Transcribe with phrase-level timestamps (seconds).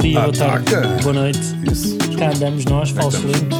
[0.00, 0.70] dia, boa tarde,
[1.02, 1.40] boa noite.
[1.70, 1.96] Isso.
[2.18, 3.56] Cá andamos nós, falso lento.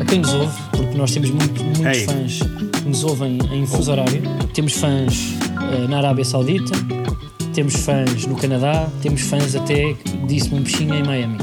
[0.00, 2.04] A quem nos ouve, porque nós temos muito- muitos Ei.
[2.04, 2.38] fãs
[2.82, 4.22] que nos ouvem em fuso horário.
[4.54, 5.34] Temos fãs
[5.72, 6.72] eh, na Arábia Saudita,
[7.54, 9.94] temos fãs no Canadá, temos fãs até,
[10.26, 11.38] disse-me um bichinho, em Miami.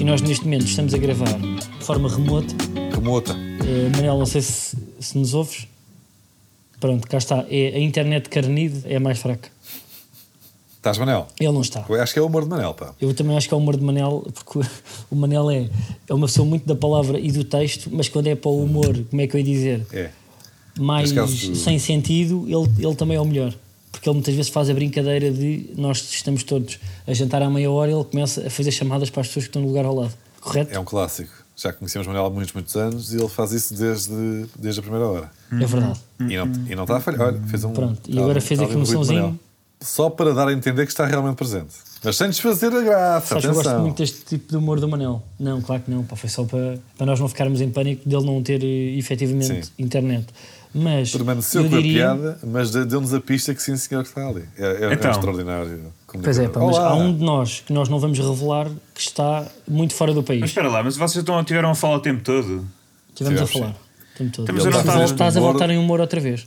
[0.00, 2.54] E nós neste momento estamos a gravar de forma remota.
[2.94, 3.34] Remota.
[3.96, 5.66] Manel, não sei se, se nos ouves.
[6.78, 7.44] Pronto, cá está.
[7.50, 9.48] É, a internet de Carnide é a mais fraca.
[10.86, 11.26] Estás, Manel?
[11.40, 11.84] Ele não está.
[11.88, 12.94] Eu acho que é o humor de Manel, pá.
[13.00, 14.60] Eu também acho que é o humor de Manel, porque
[15.10, 15.68] o Manel é,
[16.08, 18.96] é uma pessoa muito da palavra e do texto, mas quando é para o humor,
[19.10, 20.10] como é que eu ia dizer, É.
[20.78, 23.52] mais caso, sem sentido, ele, ele também é o melhor.
[23.90, 27.68] Porque ele muitas vezes faz a brincadeira de nós estamos todos a jantar à meia
[27.68, 29.94] hora e ele começa a fazer chamadas para as pessoas que estão no lugar ao
[29.94, 30.14] lado.
[30.40, 30.72] Correto?
[30.72, 31.32] É um clássico.
[31.56, 35.08] Já conhecemos Manel há muitos, muitos anos e ele faz isso desde, desde a primeira
[35.08, 35.30] hora.
[35.50, 35.98] É verdade.
[36.20, 37.22] E não, e não está a falhar.
[37.22, 37.72] Olha, fez um.
[37.72, 39.40] Pronto, e está agora fez aqui ali um sonzinho.
[39.80, 41.74] Só para dar a entender que está realmente presente.
[42.02, 43.26] Mas sem desfazer a graça.
[43.26, 45.22] Sabes que eu gosto muito deste tipo de humor do Manel.
[45.38, 46.02] Não, claro que não.
[46.04, 49.66] Pá, foi só para, para nós não ficarmos em pânico dele não ter eh, efetivamente
[49.66, 49.72] Sim.
[49.78, 50.26] internet.
[50.74, 54.02] Mas Permaneceu eu com a diria, piada, mas de- deu-nos a pista que sim, senhor,
[54.02, 54.44] que está ali.
[54.58, 55.10] É, é, é Então.
[55.10, 55.92] extraordinário.
[56.22, 59.46] Pois é, pá, mas há um de nós que nós não vamos revelar que está
[59.66, 60.40] muito fora do país.
[60.40, 62.66] Mas espera lá, mas vocês estão, tiveram a falar o tempo todo?
[63.10, 63.70] Estivemos a Tivemos, falar.
[63.70, 64.46] o tempo todo.
[64.46, 66.46] Temos a Estás notar- estás a voltar em humor outra vez.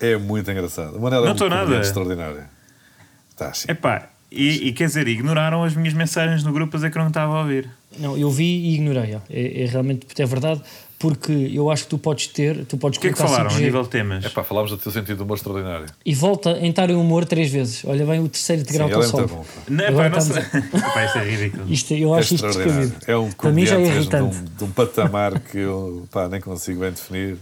[0.00, 0.96] É muito engraçado.
[0.96, 1.78] O Manel é Não um estou nada.
[1.80, 2.42] extraordinário.
[3.38, 3.70] Está assim.
[3.70, 7.02] Epá, e, e quer dizer, ignoraram as minhas mensagens no grupo a dizer que eu
[7.02, 7.68] não estava a ouvir.
[7.98, 9.14] Não, eu vi e ignorei.
[9.14, 9.20] ó.
[9.30, 10.60] É, é realmente é verdade,
[10.98, 13.50] porque eu acho que tu podes ter, tu podes O que é que colocar falaram
[13.54, 14.24] a 5G nível de temas?
[14.24, 15.86] É pá, falámos do teu sentido de humor extraordinário.
[16.04, 17.82] e volta a entrar em humor três vezes.
[17.86, 19.32] Olha bem o terceiro Sim, degrau ele que é ele muito sobe.
[19.32, 19.44] bom.
[19.44, 19.62] pá.
[19.70, 20.42] Não, Agora epá, não sei.
[20.42, 21.72] estamos Epá, isto é ridículo.
[21.72, 22.88] Isto, eu É acho isto extraordinário.
[22.90, 23.10] descabido.
[23.12, 24.50] É um Para mim já é comediante mesmo de um, irritante.
[24.58, 27.36] de um patamar que eu pá, nem consigo bem definir.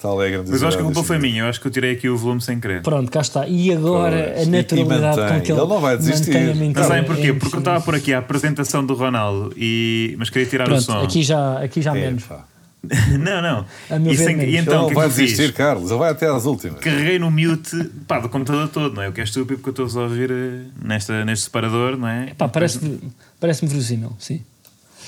[0.00, 1.70] Tal é a Mas eu acho que a culpa foi minha, eu acho que eu
[1.70, 2.80] tirei aqui o volume sem querer.
[2.82, 3.46] Pronto, cá está.
[3.46, 5.38] E agora Pois, a naturalidade e mantém.
[5.38, 6.54] com que ele, Ele não vai desistir.
[6.74, 7.32] Mas sabem é porquê?
[7.34, 10.14] Porque eu estava por aqui a apresentação do Ronaldo, e...
[10.18, 11.00] mas queria tirar o Pronto, som.
[11.02, 12.22] aqui já, aqui já É, menos.
[12.24, 12.44] pá.
[13.20, 14.10] não, não.
[14.10, 15.30] E, sem- e Ele então, o não que é vai que eu fiz?
[15.32, 15.90] desistir, Carlos.
[15.90, 16.80] Ele vai até às últimas.
[16.80, 17.76] Carreguei no mute
[18.08, 19.08] pá, do computador todo, não é?
[19.10, 22.32] O que é estúpido porque eu estou a ouvir eh, nesta, neste separador, não é?
[22.38, 22.98] Pá, parece-me
[23.38, 24.42] parece verossímil, sim.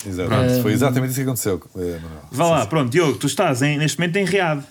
[0.06, 0.28] Exato.
[0.28, 0.60] Pronto.
[0.60, 1.62] Foi exatamente isso que aconteceu.
[1.76, 2.22] É, Manuel.
[2.30, 4.62] Vá lá, pronto, Diogo, tu estás em- neste momento em Riad.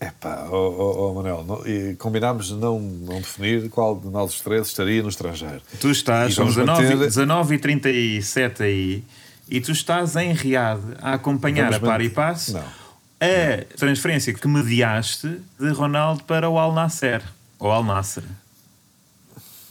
[0.00, 4.40] É pá, ó oh, Manuel, não- e combinámos não, não definir qual de nós os
[4.40, 5.60] três estaria no estrangeiro.
[5.80, 9.04] Tu estás, são vamos 19, manter- 19 e 37 aí,
[9.48, 12.60] e tu estás em Riad a acompanhar Vamos a par e passo Não.
[12.60, 17.20] a transferência que mediaste de Ronaldo para o Al Nasser.
[17.58, 18.22] Ou Al Nasser.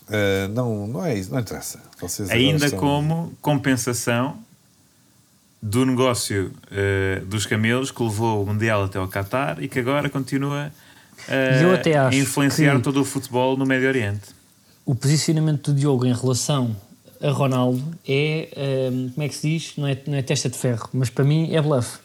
[0.09, 1.79] Eh, não, não é isso, não interessa.
[1.99, 4.37] Vocês Ainda estão- como compensação
[5.61, 10.09] do negócio eh, dos camelos que levou o Mundial até ao Qatar e que agora
[10.09, 10.71] continua
[11.27, 14.35] eh, acho a influenciar todo o futebol no Médio Oriente.
[14.85, 16.75] O posicionamento do Diogo em relação
[17.21, 19.73] a Ronaldo é, hum, como é que se diz?
[19.77, 21.99] Não é, não é testa de ferro, mas para mim é bluff.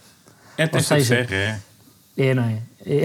[0.57, 1.61] É testa de seja, ferro, é.
[2.17, 2.59] É, não é?
[2.87, 3.05] É,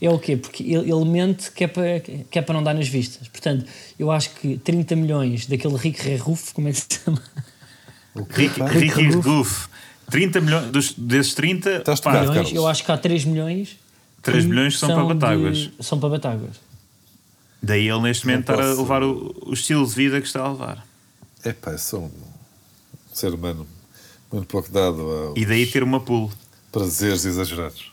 [0.06, 0.36] é o quê?
[0.36, 3.28] Porque ele, ele mente que é, para, que é para não dar nas vistas.
[3.28, 3.66] Portanto,
[3.98, 7.22] eu acho que 30 milhões daquele Rick Rerruf, como é que se chama?
[8.24, 9.10] Ricky.
[9.16, 9.68] Ruf.
[10.10, 12.52] 30 milhões, dos, desses 30, Estás pá, milhões, Carlos.
[12.52, 13.76] eu acho que há 3 milhões.
[14.22, 15.70] 3 que milhões são para de- Batáguas.
[15.80, 16.56] são para Batáguas.
[17.62, 20.50] daí ele neste momento estar a levar o, o estilo de vida que está a
[20.52, 20.86] levar.
[21.44, 22.10] É pá, eu sou um
[23.12, 23.66] ser humano
[24.32, 26.30] muito pouco dado a E daí ter uma pool.
[26.70, 27.90] prazeres exagerados.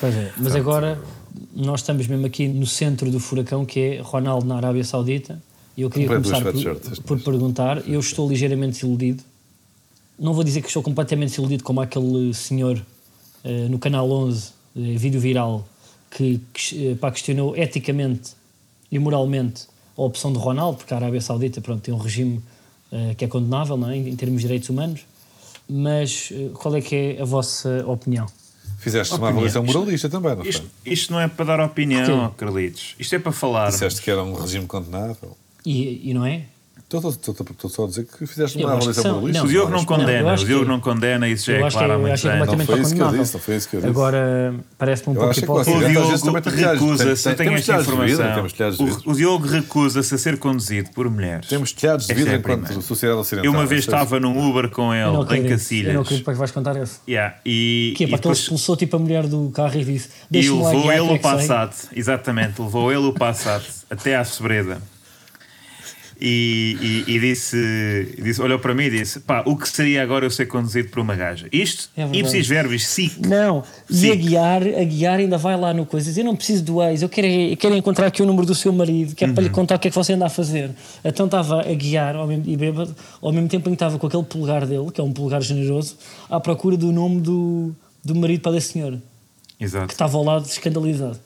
[0.00, 0.98] Pois é, mas agora
[1.54, 5.42] nós estamos mesmo aqui no centro do furacão que é Ronaldo na Arábia Saudita.
[5.76, 7.86] E eu queria começar por, por perguntar.
[7.88, 9.22] Eu estou ligeiramente desiludido.
[10.22, 12.80] Não vou dizer que estou completamente desiludido como aquele senhor
[13.42, 15.66] eh, no canal 11, eh, vídeo viral,
[16.10, 18.30] que, que eh, pá, questionou eticamente
[18.90, 19.64] e moralmente
[19.98, 22.40] a opção de Ronaldo, porque a Arábia Saudita pronto, tem um regime
[22.92, 23.96] eh, que é condenável não é?
[23.96, 25.00] em, em termos de direitos humanos.
[25.68, 28.26] Mas qual é que é a vossa opinião?
[28.78, 29.38] Fizeste uma Opinião.
[29.38, 30.92] avaliação moralista também, não Isto, foi?
[30.92, 32.30] isto não é para dar opinião?
[32.36, 32.94] Carlitos.
[32.98, 33.70] Isto é para falar.
[33.70, 35.36] Disseste que era um regime condenável.
[35.64, 36.46] E, e não é?
[36.98, 39.44] Estou- Estou estou só a dizer que fizeste Eu uma avaliação são- moralista.
[39.44, 41.94] O Diogo não Não, condena, o Diogo que- não condena, isso já é claro há
[41.94, 42.46] eu muito acho que é tempo.
[42.46, 43.90] completamente Não foi isso que eu disse, não foi isso que eu disse.
[43.90, 45.70] Agora parece-me um pouco hipócrita.
[45.78, 46.10] O Diogo
[46.50, 48.46] recusa-se, tem- eu tenho esta informação.
[49.06, 51.48] O, Diogo recusa-se a ser conduzido por mulheres.
[51.48, 53.44] Temos telhados de é a enquanto sociedade ocidental.
[53.44, 55.32] Eu uma vez seja, estava num Uber com não ele, em acredito.
[55.32, 55.96] Eu não Cacilhas.
[56.00, 56.98] acredito para que vais contar esse.
[57.44, 60.08] E, Que é e para que ele expulsou tipo a mulher do carro e disse:
[60.08, 63.12] e Deixa-me lá levou guiar, ele é o que sei." Passat, exatamente, levou ele o
[63.12, 64.78] Passat até à sobreda.
[66.24, 70.24] E, e, e disse, disse, olhou para mim e disse: pá, o que seria agora
[70.24, 71.48] eu ser conduzido por uma gaja?
[71.50, 73.10] Isto, É ipsis verbis, sim.
[73.26, 74.12] Não, e Sim.
[74.12, 76.06] a guiar, a guiar ainda vai lá no coisa.
[76.08, 78.54] diz, Eu não preciso do ex, eu quero, eu quero encontrar aqui o número do
[78.54, 80.70] seu marido, que é para lhe contar o que é que você anda a fazer.
[81.04, 84.06] Então estava a guiar ao mesmo, e bêbado, ao mesmo tempo em que estava com
[84.06, 85.96] aquele polegar dele, que é um polegar generoso,
[86.30, 89.02] à procura do nome do, do marido para a senhora,
[89.58, 91.18] que Exato, estava ao lado escandalizado.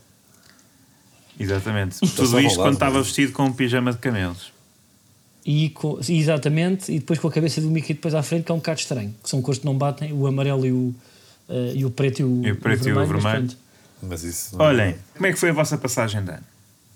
[1.39, 1.99] exatamente.
[2.01, 4.56] Passava Tudo isto quando estava vestido com um pijama de camelos.
[5.49, 8.55] E com- exatamente, e depois com a cabeça do Mickey depois à frente, que é
[8.55, 10.93] um bocado estranho, que são cores que não batem, o amarelo e o,
[11.49, 13.47] eh, e o preto e o, E o preto e o mas vermelho.
[13.47, 13.57] pronto.
[14.03, 14.57] Mas isso.
[14.59, 16.43] não- Olhem, como é que foi a vossa passagem de ano?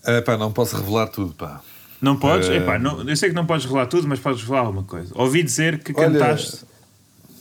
[0.05, 1.61] É, pá, não posso revelar tudo, pá.
[2.03, 2.49] Não podes?
[2.49, 5.13] Eh, Epá, não, eu sei que não podes revelar tudo, mas podes revelar alguma coisa.
[5.15, 6.65] Ouvi dizer que Olha- cantaste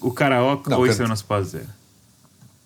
[0.01, 1.07] o karaoke, Não, ou isso canto.
[1.09, 1.65] não se pode dizer?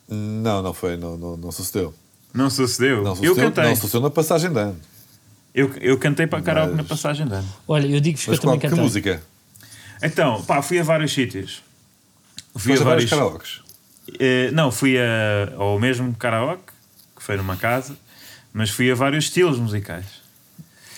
[0.10, 1.94] Não, não foi, não, não, não sucedeu.
[2.34, 2.98] Não sucedeu?
[3.04, 3.64] Não eu sucedeu, cantei.
[3.66, 4.76] não sucedeu na passagem de ano.
[5.54, 7.48] Eu, eu cantei para karaoke Mas- na passagem de ano.
[7.68, 8.84] Olha, eu digo-vos que eu também que cantei.
[8.84, 9.22] música?
[10.02, 11.62] Então, pá, fui a vários sítios.
[12.56, 13.62] Fui a a vários karaokes.
[14.20, 16.74] Eh, não, fui a, ao mesmo karaoke,
[17.16, 17.96] que foi numa casa,
[18.52, 20.06] mas fui a vários estilos musicais.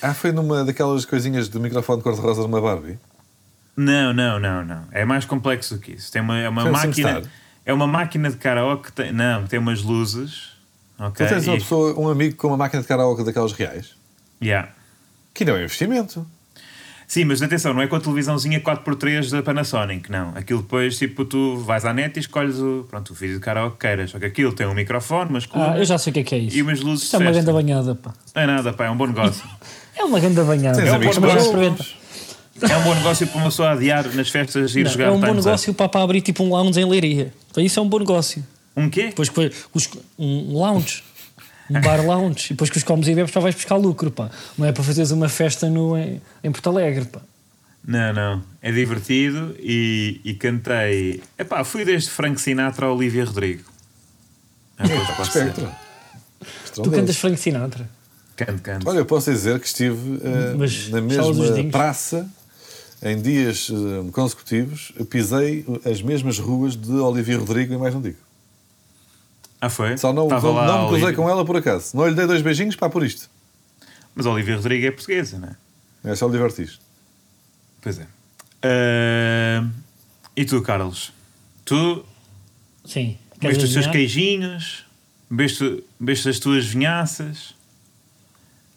[0.01, 2.97] Ah, foi numa daquelas coisinhas de microfone cor-de-rosa de uma Barbie?
[3.77, 4.85] Não, não, não, não.
[4.91, 6.11] É mais complexo do que isso.
[6.11, 7.21] Tem uma, é uma Foi um máquina.
[7.65, 8.85] É uma máquina de karaoke.
[8.85, 10.51] que Tem, não, tem umas luzes.
[10.97, 11.25] Ok.
[11.25, 13.94] Tu tens uma e- pessoa, um amigo com uma máquina de karaoke daquelas reais?
[14.45, 14.69] Yeah.
[15.33, 16.25] Que não é um investimento.
[17.07, 20.29] Sim, mas atenção, não é com a televisãozinha 4x3 da Panasonic, não.
[20.35, 23.75] Aquilo depois, tipo, tu vais à net e escolhes o, pronto, o vídeo de karaoke
[23.77, 24.09] que queiras.
[24.09, 26.23] Só que aquilo tem um microfone, umas Ah, colunas eu já sei o que é
[26.23, 26.57] que é isso.
[26.57, 28.11] e umas luzes Isto é uma grande banhada, pá.
[28.33, 29.43] Não é nada, pá, é um bom negócio.
[29.97, 30.77] É uma grande banhada.
[30.77, 31.95] Tens É um amigos bom Mas negócio.
[32.69, 35.11] é um bom negócio para uma pessoa adiar nas festas e ir Não, jogar é
[35.11, 35.45] um bom Time's Up.
[35.45, 37.33] negócio para, para abrir tipo um lounge em Leiria.
[37.49, 38.45] Então isso é um bom negócio.
[38.75, 39.05] Um quê?
[39.07, 39.89] Depois que os,
[40.19, 41.01] um lounge.
[41.69, 42.47] Um bar lounge.
[42.47, 44.29] E depois que os comes e bebes já vais buscar lucro, pá.
[44.57, 47.21] Não é para fazeres uma festa no, em, em Porto Alegre, pá.
[47.87, 48.43] Não, não.
[48.61, 51.21] É divertido e, e cantei.
[51.37, 53.63] Epá, fui desde Frank Sinatra a Olivia Rodrigo.
[54.77, 55.47] Pode ser.
[55.47, 55.71] Espectro.
[56.73, 57.87] Tu cantas Frank Sinatra.
[58.35, 58.89] Canto, canto.
[58.89, 60.19] Olha, eu posso dizer que estive
[60.57, 62.27] Mas na mesma praça
[63.01, 64.91] em dias eh, consecutivos.
[65.09, 68.17] Pisei as mesmas ruas de Olivia Rodrigo e mais não digo.
[69.65, 69.97] Ah, foi?
[69.97, 71.95] Só não, Estava não, lá não a me cruzei com ela por acaso.
[71.97, 73.29] Não lhe dei dois beijinhos para por isto.
[74.13, 76.11] Mas a Olivia Rodrigo é portuguesa, não é?
[76.11, 76.79] É só Oliver Ortiz.
[77.81, 78.07] Pois é.
[78.63, 79.67] Ah,
[80.35, 81.11] e tu, Carlos?
[81.63, 82.05] Tu
[82.85, 83.17] Sim.
[83.39, 84.85] Beste os teus queijinhos,
[85.29, 87.53] beste, beste as tuas vinhaças,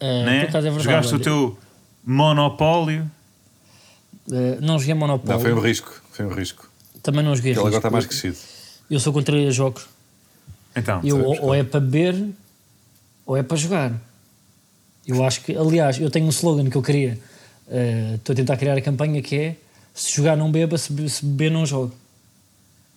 [0.01, 0.41] né?
[0.43, 1.57] acaso é verdade, jogaste o teu
[2.03, 3.09] monopólio.
[4.31, 5.33] Eh, não joguei Monopólio.
[5.33, 6.01] Não, foi um risco.
[6.11, 6.69] Foi um risco.
[7.01, 7.87] Também não joguei ele agora risco.
[7.87, 8.37] está mais crescido.
[8.89, 9.87] Eu sou contra jogos.
[10.75, 12.29] Então, Eu, ou, ou é para beber
[13.25, 13.93] ou é para jogar.
[15.05, 17.17] Eu acho que, aliás, eu tenho um slogan que eu queria.
[17.67, 19.55] eh, Estou a tentar criar a campanha que é
[19.93, 21.93] se jogar não beba, se, be- se beber não jogue.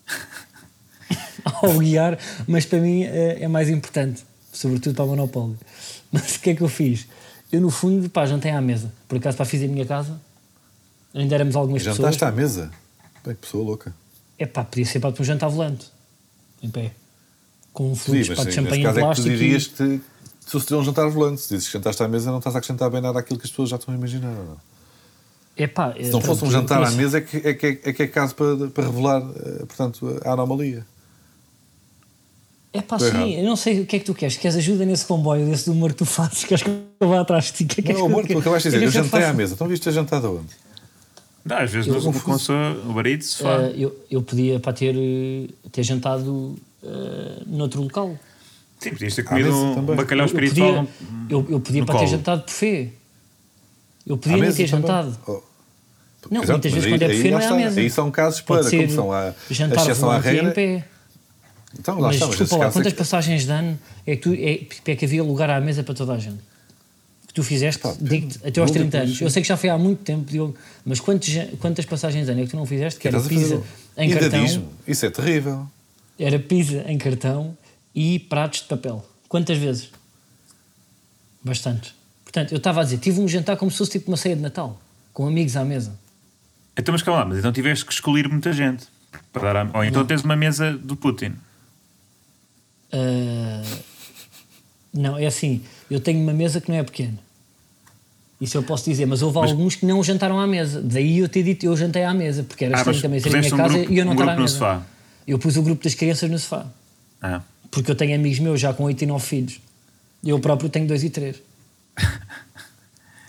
[1.44, 4.22] Ao guiar, mas para mim eh, é mais importante,
[4.52, 5.58] sobretudo para o Monopólio.
[6.12, 7.06] Mas o que é que eu fiz?
[7.50, 8.92] Eu, no fundo, pá, jantei à mesa.
[9.08, 10.20] Por acaso, para fiz a minha casa,
[11.14, 11.96] ainda éramos algumas pessoas.
[11.96, 12.70] Jantaste à mesa.
[13.24, 13.94] Bem, que pessoa louca.
[14.38, 15.86] É pá, podia ser para um jantar volante,
[16.62, 16.92] em pé,
[17.72, 19.28] com um Sim, para de champanhe em caso é que tu plástico.
[19.28, 20.00] e- dirias que te
[20.46, 21.40] sucedeu um jantar volante.
[21.40, 23.50] Se dizes que jantaste à mesa, não estás a acrescentar bem nada àquilo que as
[23.50, 24.30] pessoas já estão a imaginar.
[24.34, 24.56] não?
[25.56, 28.02] Epá, Se não fosse um jantar à mesa, é que é, que é, é, que
[28.02, 30.86] é caso para, para revelar, eh, portanto, a anomalia.
[32.72, 33.28] É pá, sim, errado.
[33.28, 34.36] eu não sei o que é que tu queres.
[34.38, 36.44] Queres ajuda nesse comboio desse do humor que tu fazes?
[36.44, 36.70] Queres que
[37.00, 37.64] eu vá atrás de ti?
[37.64, 39.24] O que é que Não, que amor, eu tu acabaste de dizer, eu que jantei
[39.24, 39.52] à mesa.
[39.54, 40.48] Então viste a jantar de onde?
[41.44, 42.52] Não, às vezes Eu no confuso.
[42.88, 43.78] o barito se Eh, faz.
[43.80, 48.18] eu, eu podia para ter, eh, ter jantado eh, noutro local.
[48.80, 49.96] Sim, podias ter À comido um, também.
[49.96, 50.74] bacalhau eu espiritual.
[50.86, 50.88] podia,
[51.30, 52.92] eu, eu podia para ter jantado buffet.
[54.06, 54.86] Eu podia nem mesa ter também?
[54.88, 55.18] jantado.
[55.26, 55.42] Oh.
[56.30, 57.80] Não, Exato, muitas vezes aí- quando é buffet não é à mesa.
[57.80, 60.50] Aí são casos Pode para, como são a, a jantar exceção à e em regra.
[60.52, 60.84] pé.
[61.78, 64.22] Então, lá Mas está, mas desculpa lá, é quantas que- passagens de ano é que,
[64.22, 66.38] tu, é, é que havia lugar à mesa para toda a gente?
[67.26, 69.20] Que tu fizeste, Pá, até aos 30 múltiplos, anos.
[69.22, 72.40] Eu sei que já foi há muito tempo, Diogo, mas quantos, quantas passagens de ano
[72.42, 73.00] é que tu não fizeste?
[73.00, 74.64] Que era a fazer pizza um em cartão.
[74.86, 75.66] Isso é terrível.
[76.24, 77.56] Era pizza em cartão
[77.94, 79.04] e pratos de papel.
[79.28, 79.90] Quantas vezes?
[81.44, 81.94] Bastante.
[82.24, 84.42] Portanto, eu estava a dizer, tive um jantar como se fosse tipo uma ceia de
[84.42, 84.80] Natal,
[85.12, 85.98] com amigos à mesa.
[86.76, 88.86] Então, mas calma lá, mas então tiveste que escolher muita gente.
[89.32, 91.34] Para dar a- Ou então tens uma mesa do Putin.
[92.92, 93.62] Ah,
[94.94, 97.18] não, é assim, eu tenho uma mesa que não é pequena.
[98.40, 100.82] Isso eu posso dizer, mas houve alguns que não jantaram à mesa.
[100.82, 103.28] Daí eu ter dito eu jantei à mesa, porque era Ah, estranho mas também ser
[103.28, 104.48] a minha um casa grupo- e eu não um estar à mesa.
[104.54, 104.82] sofá.
[105.26, 106.66] Eu pus o grupo das crianças no sofá,
[107.20, 107.42] Ah.
[107.70, 109.60] porque eu tenho amigos meus já com 8 e 9 filhos.
[110.24, 111.36] Eu próprio tenho 2 e 3.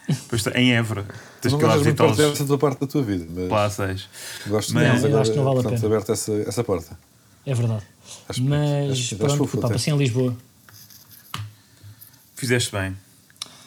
[0.08, 1.06] Depois, em Évora.
[1.42, 4.08] Tens não que ir lá partilhar essa tua parte da tua vida, mas seis.
[4.48, 5.86] gosto Mas- de Não, acho que não vale a pena.
[5.86, 6.98] aberto essa, essa porta.
[7.46, 7.84] É verdade.
[8.30, 10.36] Acho- Mas acho- acho pronto, fofo pá, passei em Lisboa.
[12.36, 12.96] Fizeste bem.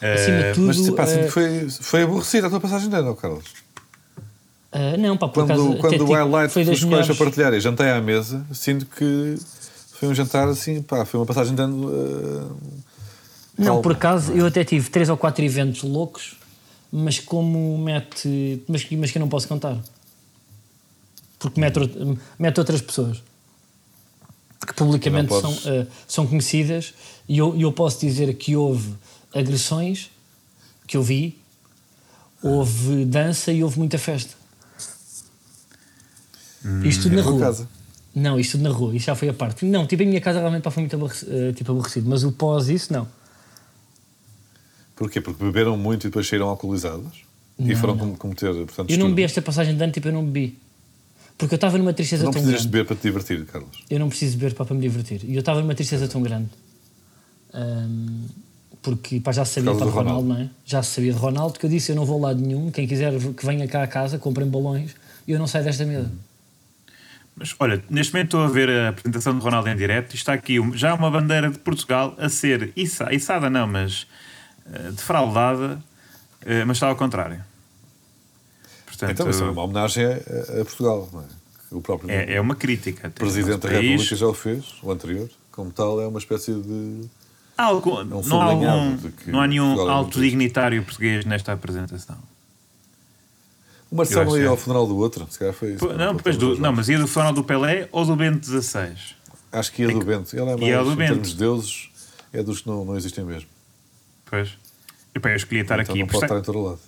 [0.01, 0.67] Acima Eh, de tudo.
[0.67, 3.45] Mas pá, eh, que foi, foi aborrecida a tua passagem de ano, Carlos.
[4.71, 5.77] Ah, não, pá, por Quando, acaso.
[5.77, 7.17] quando tipo, o highlight foi das dos colegas a melhores.
[7.17, 9.37] partilhar e jantei à mesa, sinto que
[9.93, 11.89] foi um jantar assim, pá, foi uma passagem de ano.
[11.89, 16.35] eh, Não, por acaso eu até tive três ou quatro eventos loucos,
[16.91, 18.61] mas como mete.
[18.67, 19.77] Mas, que- mas que eu não posso contar.
[21.39, 21.79] Porque mete,
[22.39, 23.21] mete outras pessoas
[24.65, 26.93] que publicamente são, ah, são conhecidas
[27.29, 28.93] e eu, eu posso dizer que houve
[29.33, 30.09] agressões
[30.87, 31.37] que eu vi,
[32.41, 34.33] houve dança e houve muita festa.
[36.83, 37.39] Isto tudo na na rua.
[37.39, 37.67] casa.
[38.15, 39.63] Não, isto tudo na rua, isso já foi a parte.
[39.65, 42.31] Não, tipo, a minha casa realmente pá, foi muito aborreci- eh, tipo, aborrecido, mas o
[42.31, 43.07] pós isso, não.
[44.95, 45.21] Porquê?
[45.21, 47.23] Porque beberam muito e depois saíram alcoolizados
[47.59, 48.09] e Não, foram não.
[48.11, 50.57] com- cometer, portanto, Eu não bebi esta passagem de ano, tipo, eu não bebi.
[51.37, 52.77] Porque eu estava numa tristeza Não tão precisas de grande.
[52.77, 53.83] beber para te divertir, Carlos.
[53.89, 55.21] Eu não preciso beber pá, para me divertir.
[55.23, 56.49] E eu estava numa tristeza tão grande.
[57.53, 58.25] Ahm,
[58.81, 60.27] porque pá, já se sabia do Ronaldo, Ronaldo.
[60.29, 60.49] não é?
[60.65, 62.71] Já se sabia de Ronaldo, que eu disse: eu não vou a lado nenhum.
[62.71, 64.95] Quem quiser que venha cá a casa, comprem balões
[65.27, 66.11] e eu não saio desta mesa.
[67.39, 70.33] Mas olha, neste momento estou a ver a apresentação de Ronaldo em direto e está
[70.33, 74.07] aqui um- já uma bandeira de Portugal a ser içada, içada não, mas
[74.73, 75.79] eh, defraudada,
[76.43, 77.43] eh, mas está ao contrário.
[78.85, 81.25] Portanto, Então, isso é uma homenagem a, a Portugal, não é?
[81.69, 83.07] O próprio é, é uma crítica.
[83.07, 83.19] até.
[83.19, 85.29] Presidente da República já o fez, o anterior.
[85.51, 87.03] Como tal, é uma espécie de.
[87.57, 92.17] Há algum- um não, há algum- não há nenhum é alto dignitário português nesta apresentação.
[93.89, 94.49] O Marcelo ia que é.
[94.49, 95.85] ao funeral do outro, se calhar foi isso.
[95.87, 98.95] Pô, Não, depois do, não, mas ia do funeral do Pelé ou do Bento XVI?
[99.51, 100.35] Acho que ia do Bento.
[100.35, 101.07] Ele é mais, é o do em Bento.
[101.13, 101.89] termos de deuses,
[102.33, 103.47] é dos que não, não existem mesmo.
[104.25, 104.57] Pois.
[105.15, 106.01] E pá, eu escolhi estar Então aqui.
[106.01, 106.79] não pode estar em todo lado.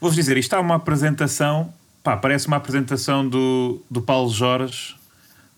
[0.00, 1.72] Vou-vos dizer, isto está uma apresentação,
[2.02, 4.96] pá, parece uma apresentação do, do Paulo Jorge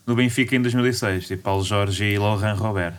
[0.06, 2.94] no Benfica em 2006, tipo Paulo Jorge e Laurent Robert.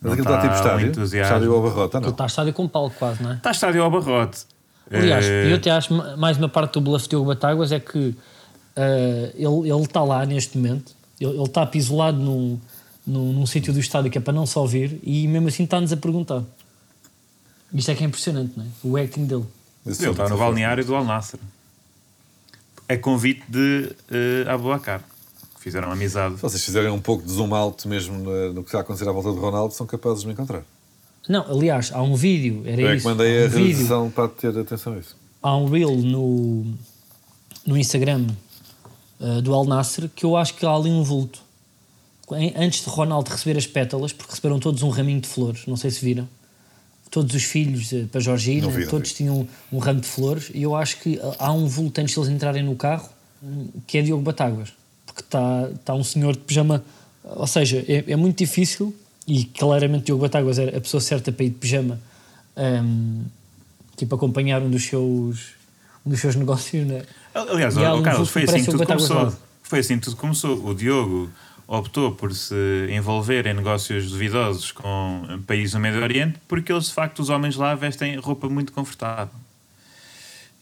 [0.00, 1.22] Mas aquilo está tipo um estádio.
[1.22, 2.10] Estádio ao barrota, Ele não.
[2.12, 3.34] está a estádio com palco quase, não é?
[3.34, 4.46] Está estádio ao barrote.
[4.90, 7.80] Aliás, Eh, eu até acho ma- mais uma parte do bluff de Diogo Batáguas é
[7.80, 8.14] que
[8.76, 12.58] eh, ele, ele está lá neste momento, ele, ele está apisolado num,
[13.06, 15.92] num, num sítio do estádio que é para não só ouvir e mesmo assim está-nos
[15.92, 16.42] a perguntar.
[17.72, 18.68] Isto é que é impressionante, não é?
[18.82, 19.44] O acting dele.
[19.86, 21.38] Esse Ele está está no balneário do Al Nasser.
[22.88, 23.90] É convite de
[24.46, 25.02] uh, Abubacar.
[25.60, 26.36] Fizeram amizade.
[26.36, 29.06] Se vocês fizerem um pouco de zoom out mesmo na- no que está a acontecer
[29.06, 30.62] à volta do Ronaldo, são capazes de me encontrar.
[31.28, 33.08] Não, aliás, há um vídeo, era Eu é que isso.
[33.08, 35.16] mandei há a um vídeo, realização para ter atenção a isso.
[35.42, 36.64] há um reel no,
[37.66, 38.26] no Instagram
[39.20, 41.40] eh, do Al Nasser que eu acho que há ali um vulto.
[42.56, 45.90] Antes de Ronaldo receber as pétalas, porque receberam todos um raminho de flores, não sei
[45.90, 46.28] se viram.
[47.10, 49.14] Todos os filhos eh, para Georgina, vi, todos vi.
[49.16, 52.20] tinham um, um ramo de flores e eu acho que há um vulto antes de
[52.20, 53.08] eles entrarem no carro
[53.86, 54.72] que é Diogo Batáguas,
[55.06, 56.84] porque está tá um senhor de pijama,
[57.24, 58.94] ou seja, é, é muito difícil
[59.28, 62.00] e claramente Diogo Batáguas era a pessoa certa para ir de pijama,
[62.56, 63.24] hum,
[63.94, 65.50] tipo acompanhar um dos seus,
[66.04, 67.02] um dos seus negócios, né?
[67.34, 69.26] Aliás, E um Carlos, foi assim que o tudo Batáguas começou.
[69.26, 69.38] Lado.
[69.62, 70.66] Foi assim que tudo começou.
[70.66, 71.30] O Diogo
[71.66, 72.54] optou por se
[72.90, 77.54] envolver em negócios duvidosos com países do Médio Oriente porque eles, de facto, os homens
[77.54, 79.28] lá vestem roupa muito confortável.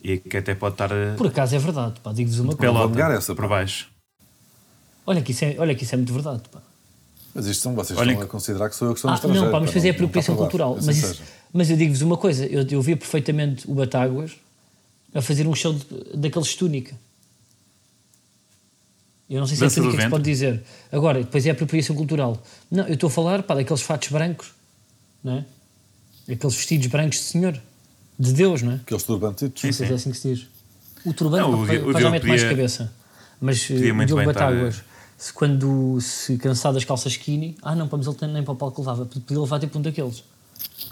[0.03, 2.89] E que até pode estar a Por acaso é verdade, pá, digo-vos uma coisa.
[2.89, 3.89] negar essa, por baixo.
[5.07, 6.61] Olha que, isso é, olha que isso é muito verdade, pá.
[7.37, 9.17] Mas isto são vocês Olhem estão a considerar que sou eu que sou um Ah,
[9.17, 9.45] estrangeiro.
[9.47, 10.77] não, pá, mas pá, fazer a não- apropriação cultural.
[10.77, 11.23] assim Mas, isso- seja.
[11.53, 14.33] mas eu digo-vos uma coisa, eu, eu via perfeitamente o Batáguas
[15.15, 15.85] a fazer um show de-
[16.17, 16.95] daqueles de túnica.
[19.29, 20.63] Eu não sei se Dança é túnica que se pode dizer.
[20.93, 22.41] Agora, depois é a apropriação cultural.
[22.71, 24.53] Não, eu estou a falar pá, daqueles fatos brancos,
[25.23, 25.45] não é?
[26.33, 27.61] Aqueles vestidos brancos de senhor,
[28.19, 28.75] de Deus, não é?
[28.77, 29.61] Aqueles turbantitos.
[29.61, 30.47] Sim, se é assim que se diz.
[31.05, 32.93] O turbante Não, o pá, o mais cabeça.
[33.41, 34.83] Mas eh, o Diogo estar, Batáguas,
[35.19, 38.57] se quando se cansar das calças skinny, ah não, mas ele tem nem para o
[38.57, 40.23] palco levava, podia levar tipo um daqueles.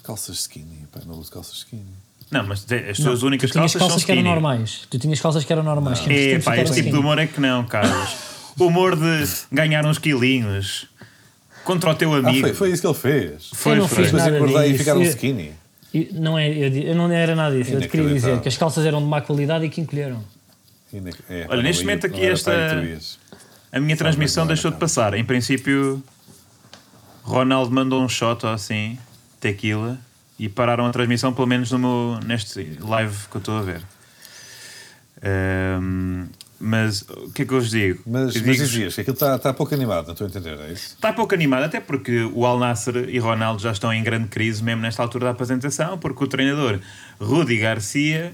[0.02, 1.84] Calças skinny, pá, não uso calças skinny.
[2.30, 4.34] Não, mas as Não, tuas únicas tu tinhas calças, calças são que eram skinny.
[4.34, 4.80] normais.
[4.90, 6.00] Tu tinhas calças que eram normais.
[6.00, 8.16] que É, pá, este tipo de humor é que não, Carlos.
[8.58, 10.86] O humor de ganhar uns quilinhos
[11.64, 12.40] contra o teu Ah, amigo.
[12.48, 13.50] foi, foi isso que ele fez.
[13.52, 14.04] Foi, eu não foi.
[14.04, 15.52] fiz Depois nada engordei e ficaram Eu- skinny.
[15.92, 17.72] eu- não, é, eu, não era nada disso.
[17.72, 20.22] Eu te queria dizer que as calças eram de má qualidade e que encolheram.
[20.92, 22.52] Inac- é, Olha, não neste momento não aqui esta-
[23.74, 24.80] A minha transmissão deixou de não.
[24.80, 25.14] passar.
[25.14, 26.02] Em princípio,
[27.22, 28.98] Ronaldo mandou um shot assim,
[29.40, 29.98] tequila,
[30.38, 33.82] e pararam a transmissão, pelo menos no meu, neste live que eu estou a ver.
[35.22, 36.26] Ahm,
[36.60, 38.00] Mas o que é que eu vos digo?
[38.06, 40.58] Mas, Eu mas digo- dizias que aquilo está está pouco animado, não estou a entender,
[40.60, 40.94] é isso?
[40.94, 44.62] Está pouco animado, até porque o Al Nasser e Ronaldo já estão em grande crise,
[44.62, 46.78] mesmo nesta altura da apresentação, porque o treinador
[47.20, 48.32] Rudi Garcia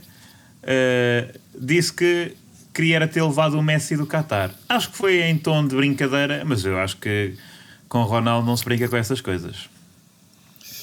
[0.63, 2.37] eh, disse que
[2.73, 4.50] queria era ter levado o Messi do Qatar.
[4.69, 7.35] Acho que foi em tom de brincadeira, mas eu acho que
[7.89, 9.69] com o Ronaldo não se brinca com essas coisas.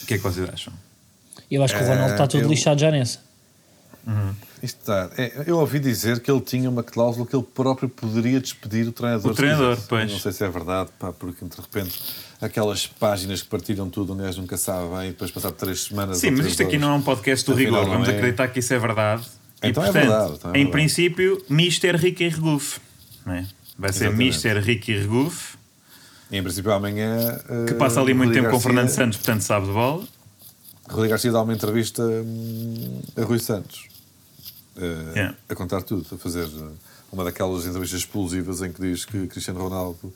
[0.04, 0.74] O que é que vocês acham?
[1.50, 3.26] Eu acho que o Ronaldo está todo eu- lixado já nessa.
[4.64, 5.12] Isto está.
[5.18, 8.92] é, eu ouvi dizer que ele tinha uma cláusula que ele próprio poderia despedir o
[8.92, 9.32] treinador.
[9.32, 10.12] O treinador, pois.
[10.12, 12.02] Não sei se é verdade, pá, porque de repente
[12.42, 16.20] aquelas páginas que partilham tudo, um gajo nunca sabe bem, e depois passar três semanas.
[16.20, 18.16] Sim, mas isto aqui horas, não é um podcast do rigor, vamos é.
[18.16, 19.24] acreditar que isso é verdade.
[19.64, 20.72] Então é e, portanto, verdade, então é em verdade.
[20.72, 22.80] princípio, Mister Ricky Regouf.
[23.26, 23.48] Não é?
[23.78, 24.28] Vai ser Exatamente.
[24.28, 25.58] Mister Ricky Regouf,
[26.32, 27.40] E em princípio amanhã.
[27.68, 30.04] que passa ali muito Rudi tempo com o Garcia- Fernando Santos, portanto sabe de bola.
[30.90, 33.88] Rodrigo Garcia dá uma entrevista hum, a Rui Santos
[34.78, 35.36] eh, Yeah.
[35.50, 36.70] a contar tudo, a fazer eh,
[37.12, 40.14] uma daquelas entrevistas explosivas em que diz que Cristiano Ronaldo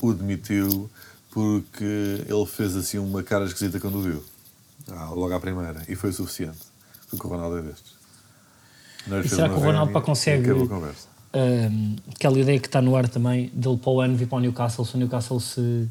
[0.00, 0.88] o demitiu
[1.30, 1.84] porque
[2.28, 4.24] ele fez assim uma cara esquisita quando o viu,
[4.92, 6.58] Ah, logo à primeira, e foi o suficiente.
[7.10, 7.93] Porque o Ronaldo é destes.
[9.06, 10.50] Não lhe E será que o Ronaldo consegue-
[12.14, 14.84] aquela ideia que está no ar também dele para o ano vir para o Newcastle,
[14.84, 15.88] se o Newcastle se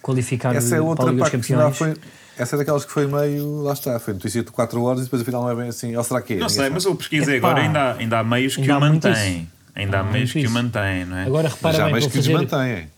[0.00, 1.76] qualificar Essa é para a outra Liga dos que Campeões.
[1.76, 1.94] foi.
[2.38, 3.62] Essa é daquelas que foi meio.
[3.62, 5.94] Lá está, foi notícia de 4 horas e depois afinal não é bem assim.
[5.94, 6.36] Ou será que é?
[6.38, 7.50] Não sei, mas eu pesquisei Epá.
[7.50, 9.38] agora, ainda há, ainda há meios que Ainda o há muito mantêm.
[9.42, 9.46] isso.
[9.74, 10.50] Ainda há meios que o isso.
[10.52, 11.24] mantêm, não é?
[11.26, 12.88] Agora repara já bem, vou que fazer, desmantêm.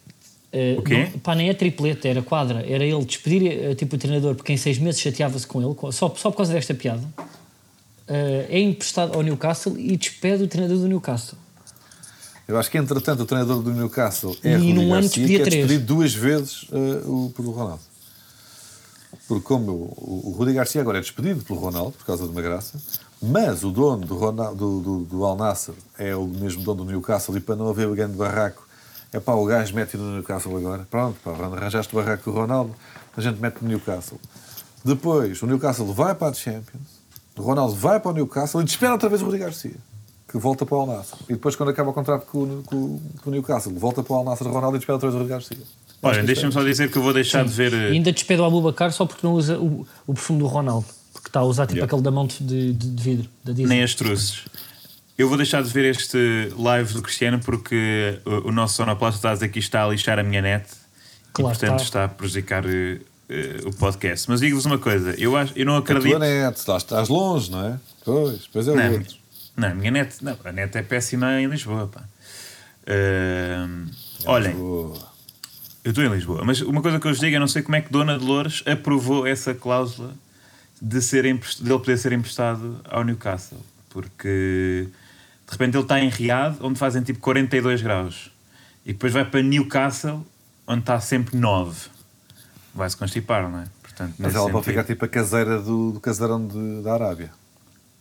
[0.52, 1.08] eh, O quê?
[1.12, 2.64] não- pá, nem é tripleta, era quadra.
[2.66, 6.08] Era ele despedir eh, tipo, o treinador porque em seis meses chateava-se com ele, só,
[6.16, 7.02] só por causa desta piada.
[8.06, 11.38] Eh, é emprestado ao Newcastle e despede o treinador do Newcastle.
[12.46, 15.50] Eu acho que, entretanto, o treinador do Newcastle é E num ano despedia que é
[15.50, 17.82] despedido duas vezes eh, o, pelo Ronaldo.
[19.26, 22.42] Porque como o, o, Rudi Garcia agora é despedido pelo Ronaldo, por causa de uma
[22.42, 22.78] graça,
[23.22, 26.90] mas o dono do, Ronaldo, do, do, do Al Nassr é o mesmo dono do
[26.90, 28.68] Newcastle e para não haver o grande barraco,
[29.10, 30.86] é pá, o gajo mete no Newcastle agora.
[30.90, 32.74] Pronto, pá, arranjaste o barraco do Ronaldo,
[33.16, 34.20] a gente mete no Newcastle.
[34.84, 36.93] Depois, o Newcastle vai para a Champions,
[37.42, 39.74] Ronaldo vai para o Newcastle e despede outra vez o Rudi Garcia,
[40.28, 41.16] que volta para o Al Nassr.
[41.28, 44.16] E depois, quando acaba o contrato com, o- com, com o Newcastle, volta para o
[44.18, 45.58] Al Nassr o Ronaldo e despede outra vez o Rudi Garcia.
[46.02, 47.72] Olha, deixa-me só dizer que eu vou deixar de ver.
[47.72, 50.86] E eh, ainda despede o Abubacar só porque não usa o, o perfume do Ronaldo.
[51.12, 51.86] Porque está a usar tipo Yeah.
[51.86, 53.68] aquele da mão de, de, de vidro da Disney.
[53.68, 54.42] nem as truces.
[55.16, 59.30] Eu vou deixar de ver este live do Cristiano porque o, o nosso sonoplasta está
[59.30, 60.66] a dizer que isto está a lixar a minha net
[61.32, 61.84] Claro e portanto está.
[61.84, 62.64] está a prejudicar
[63.28, 64.28] eh, o podcast.
[64.30, 66.10] Mas digo-vos uma coisa, eu, acho, eu não A acredito.
[66.10, 67.80] tua net, lá estás longe, não é?
[68.04, 69.14] Pois, pois é o Não, outro.
[69.56, 71.86] não, a minha net, não, a net é péssima em Lisboa.
[71.88, 72.02] Pá.
[72.86, 73.86] Ahm,
[74.26, 77.62] olhem, eu estou em Lisboa, mas uma coisa que eu vos digo, eu não sei
[77.62, 80.14] como é que Dona Dolores aprovou essa cláusula
[80.80, 83.58] de ser emprest- dele poder ser emprestado ao Newcastle,
[83.88, 84.88] porque
[85.46, 88.30] de repente ele está em Riad, onde fazem tipo 42 graus,
[88.84, 90.26] e depois vai para Newcastle,
[90.66, 91.88] onde está sempre 9.
[92.74, 93.64] Vai-se constipar, não é?
[93.82, 97.30] Portanto, Mas ela pode sentido- ficar tipo a caseira do, do caseirão de- da Arábia.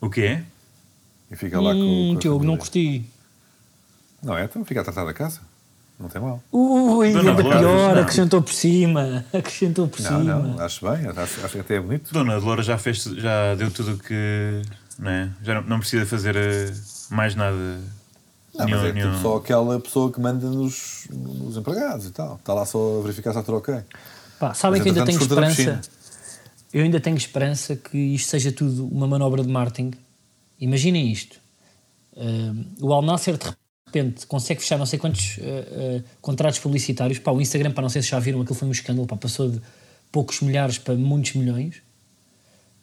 [0.02, 0.42] O quê?
[1.32, 3.06] E fica lá com, Hum, com a Diogo, não curti.
[4.22, 4.46] Não é?
[4.46, 5.40] Então fica a tratar da casa.
[6.00, 6.42] Não tem mal.
[6.52, 8.02] Ui, Dona ainda Dolores, pior, não.
[8.02, 9.24] acrescentou por cima.
[9.32, 10.34] Acrescentou por Não, cima.
[10.40, 11.08] não, acho bem.
[11.08, 12.12] Acho, acho que até é bonito.
[12.12, 14.62] Dona Dolores já fez, já deu tudo o que.
[14.98, 15.30] Não é?
[15.44, 16.74] Já não, não precisa fazer eh,
[17.12, 17.56] mais nada.
[18.56, 22.12] Não, Nenhum- mas é nenhum- tipo só aquela pessoa que manda nos, nos empregados e
[22.12, 22.36] tal.
[22.36, 23.76] Está lá só a verificar se está tudo ok.
[24.44, 25.82] Pá, sabem Mas, que eu ainda tenho esperança.
[26.74, 29.92] Eu ainda tenho esperança que isto seja tudo uma manobra de marketing.
[30.60, 31.40] Imaginem isto.
[32.18, 33.46] Um, o Al Nasser de
[33.86, 37.20] repente consegue fechar não sei quantos uh, uh, contratos publicitários.
[37.20, 39.50] Pá, o Instagram, para não sei se já viram, aquilo foi um escândalo, pá, passou
[39.50, 39.62] de
[40.12, 41.78] poucos milhares para muitos milhões.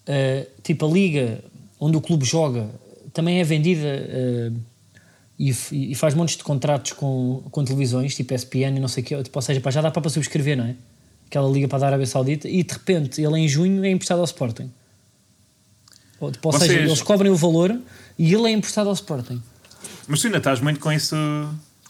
[0.09, 1.45] Uh, tipo, a liga
[1.79, 2.71] onde o clube joga
[3.13, 4.57] também é vendida uh,
[5.39, 5.55] e,
[5.91, 9.23] e faz montes de contratos com, com televisões, tipo ESPN e não sei o quê.
[9.23, 10.75] Tipo, ou seja, pá, já dá para subscrever, não é?
[11.31, 14.25] Aquela liga para a Arábia Saudita e de repente ele em junho é emprestado ao
[14.25, 14.69] Sporting.
[16.19, 17.79] Ou, tipo, ou seja, Vocês- eles cobrem o valor
[18.19, 19.41] e ele é emprestado ao Sporting.
[20.09, 21.15] Mas tu ainda estás muito com isso.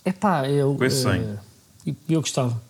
[0.05, 0.75] É pá, eu.
[0.75, 1.39] Com esse sonho.
[1.87, 2.61] eh, eu gostava.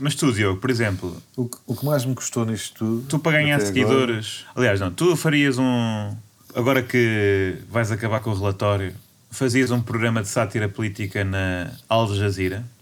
[0.00, 3.06] Mas tu, Diogo, por exemplo, O que, o que mais me custou nisto tudo.
[3.08, 4.44] tu para ganhar seguidores.
[4.56, 6.16] Aliás, não, tu farias um.
[6.54, 8.92] Agora que vais acabar com o relatório,
[9.30, 12.81] fazias um programa de sátira política na Al Jazeera Agora,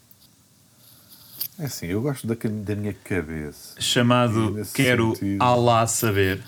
[1.61, 3.81] é assim, eu gosto da, da minha cabeça.
[3.81, 5.43] chamado Quero sentido.
[5.43, 6.43] Allah Saber.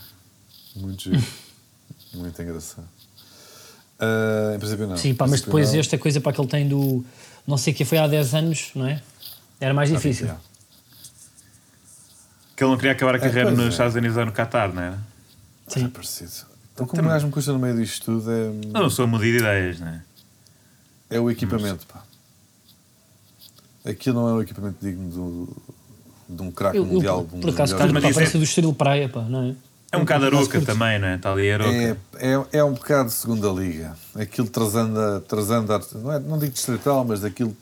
[0.74, 1.22] Muito giro.
[2.14, 2.88] Muito engraçado.
[4.02, 4.96] Ah, em princípio, não.
[4.96, 5.78] Sim, pá, mas depois não.
[5.78, 7.04] esta coisa para que ele tem do.
[7.46, 9.00] Não sei o que foi há 10 anos, não é?
[9.60, 10.28] Era mais difícil.
[12.56, 13.68] Que ele não queria acabar a carreira pois nos é.
[13.70, 14.98] Estados Unidos ou no Qatar, não é?
[15.76, 16.32] É parecido.
[16.74, 18.46] Então, como o gajo me custa no meio disto tudo, é.
[18.46, 20.02] Eu não sou mudo de ideias, não é?
[21.10, 22.02] É o equipamento, pá.
[23.84, 25.56] Aquilo não é um equipamento digno do,
[26.28, 27.24] de um craque Eu, eu, mundial.
[27.26, 29.54] de um por acaso, isso parece é- do estilo praia, pá, não é?
[29.90, 31.16] É um bocado aroca também, não é?
[31.16, 31.70] Está ali aroca.
[31.70, 33.94] É, é, é um bocado de segunda liga.
[34.14, 37.54] Aquilo trazendo, trazendo a- não, é, não digo distrital, mas daquilo,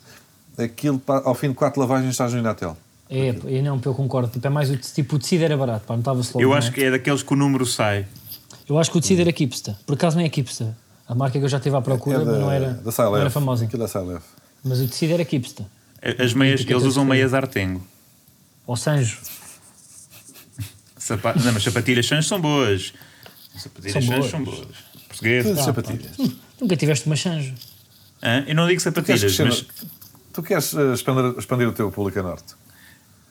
[0.56, 2.76] daquilo pá, ao fim de quatro lavagens estás no Inatel.
[3.08, 4.28] É, e não, eu concordo.
[4.30, 6.40] Tipo, é mais o tipo, o tecido era barato, pá, não estava-se logo.
[6.42, 6.72] Eu não acho é?
[6.72, 8.06] que é daqueles que o número sai.
[8.68, 9.76] Eu acho que o tecido era Kipsta.
[9.84, 10.76] Por acaso não é Kipsta.
[11.08, 12.92] A marca que eu já estive à procura, é da, mas não era, da não
[12.92, 13.20] Silef.
[13.20, 13.64] era famosa.
[13.64, 14.22] Aquilo é Silef.
[14.62, 15.66] Mas o tecido era Kipsta.
[16.18, 17.86] As meias, eles usam meias Artengo.
[18.66, 19.18] Ou Sanjo.
[20.96, 21.34] Sapa...
[21.42, 22.92] Não, mas sapatilhas Sancho são boas.
[23.56, 24.30] Sapatilhas São boas.
[24.30, 24.66] são boas.
[25.08, 25.44] Português.
[25.44, 25.62] Tudo pá.
[25.64, 26.16] sapatilhas.
[26.60, 27.54] Nunca tiveste uma Sanjo.
[28.22, 28.44] Hã?
[28.46, 29.66] Eu não digo Tu sapatilhas, crescer- mas
[30.32, 32.54] tu queres eh, expandir, expandir o teu público a norte?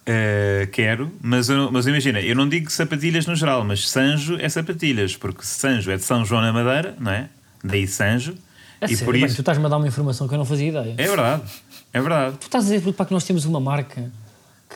[0.06, 1.12] eh, quero.
[1.22, 5.44] Mas, eu- mas imagina, eu não digo sapatilhas no geral, mas Sanjo é sapatilhas, porque
[5.46, 7.30] Sanjo é de São João na Madeira, não é?
[7.64, 8.36] Daí Sanjo.
[8.82, 9.36] É e sério, por bem, isso.
[9.36, 10.96] tu estás-me a dar uma informação que eu não fazia ideia.
[10.98, 11.44] É verdade.
[11.94, 12.38] É verdade.
[12.38, 14.12] Tu estás a dizer pá, que nós temos uma marca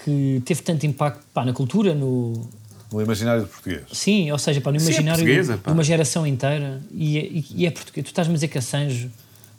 [0.04, 2.50] que teve tanto impacto pá, na cultura, no.
[2.92, 3.82] No imaginário português.
[3.92, 7.46] Sim, ou seja, pá, no Sim, é imaginário de uma geração inteira e, é- e,
[7.56, 8.06] e é português.
[8.06, 9.10] Tu estás-me a dizer que a Sanjo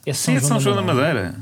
[0.06, 1.34] é São Sim, é de São João da da Madeira.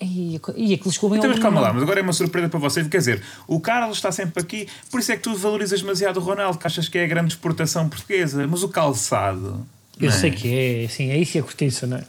[0.00, 0.36] E,
[0.74, 2.86] aquilo chegou bem Então, mas calma lá, mas agora é uma surpresa para vocês.
[2.86, 6.20] Quer dizer, o Carlos está sempre aqui, por isso é que tu valorizas demasiado o
[6.20, 8.46] Ronaldo, que achas que é a grande exportação portuguesa.
[8.46, 9.66] Mas o calçado.
[9.98, 10.12] Eu é?
[10.12, 12.04] sei que é, sim, é isso e a cortiça, não é?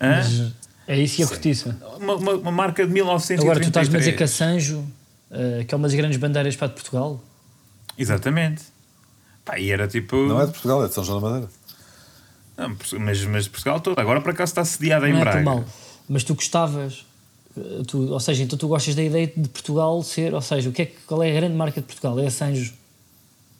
[0.00, 0.52] Hã?
[0.88, 1.76] É isso e a cortiça.
[2.00, 3.40] Uma, uma- uma marca de 1933.
[3.42, 4.84] Agora, tu estás-me a dizer que a Sanjo,
[5.30, 7.22] eh, que é uma das grandes bandeiras para de Portugal,
[7.98, 8.62] Exatamente.
[9.44, 10.16] Pá, e era tipo.
[10.16, 11.50] Não é de Portugal, é de São João da Madeira.
[12.56, 13.98] Não, mas, mas de Portugal todo.
[13.98, 15.42] Agora por acaso está sediada em não é Braga.
[15.42, 15.64] tão mal.
[16.08, 17.04] Mas tu gostavas,
[17.56, 20.72] eh, tu, ou seja, então tu gostas da ideia de Portugal ser, ou seja, o
[20.72, 22.18] que é, que- qual é a grande marca de Portugal?
[22.20, 22.72] É a Sanjo.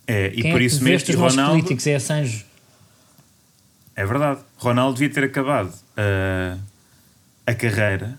[0.06, 1.50] É, e Quem por é isso que mesmo os Ronaldo.
[1.52, 1.86] políticos?
[1.86, 2.44] É a Sanjo.
[3.96, 4.40] É verdade.
[4.56, 6.58] Ronaldo devia ter acabado uh,
[7.48, 8.18] a carreira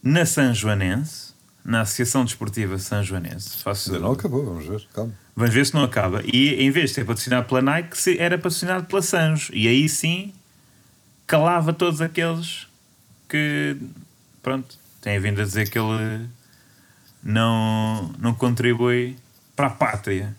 [0.00, 3.60] na São Joanense, na Associação Desportiva São Joanense.
[3.60, 4.86] Faço, Ainda não acabou, vamos ver.
[4.94, 5.12] Calma.
[5.34, 6.22] Vamos ver se não acaba.
[6.24, 9.52] E em vez de ser patrocinado pela Nike, era patrocinado pela Sanjo.
[9.52, 10.32] E aí sim
[11.26, 12.68] calava todos aqueles
[13.28, 13.76] que,
[14.40, 16.28] pronto, têm vindo a dizer que ele
[17.20, 19.16] não, não contribui
[19.56, 20.36] para a pátria.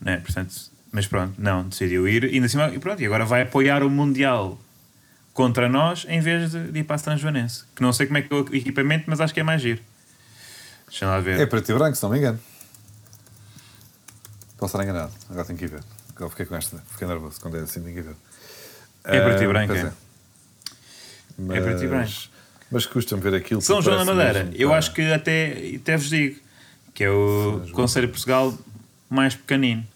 [0.00, 0.18] Não é?
[0.18, 0.54] Portanto,
[0.92, 2.32] mas pronto, não, decidiu ir.
[2.32, 4.60] E, assim, e pronto, e agora vai apoiar o Mundial
[5.36, 7.64] contra nós em vez de, de ir para a São Joanense.
[7.76, 9.80] Que não sei como é que é o equipamento, mas acho que é mais giro.
[10.88, 11.38] Deixa lá ver.
[11.38, 12.40] É preto e branco, se não me engano.
[14.56, 15.82] Posso estar enganado, agora tenho que ir ver.
[16.16, 18.16] Agora fiquei com esta, fiquei nervoso quando é assim, tenho que ir ver.
[19.04, 19.92] É preto e Ah, branco, é.
[21.38, 22.12] Mas, É preto e branco.
[22.70, 23.60] Mas custa-me ver aquilo.
[23.60, 26.40] São João da Madeira, mesmo, eu acho que até, até vos digo
[26.94, 27.68] que é o.
[27.72, 28.56] Conselho de Portugal
[29.10, 29.86] mais pequenino.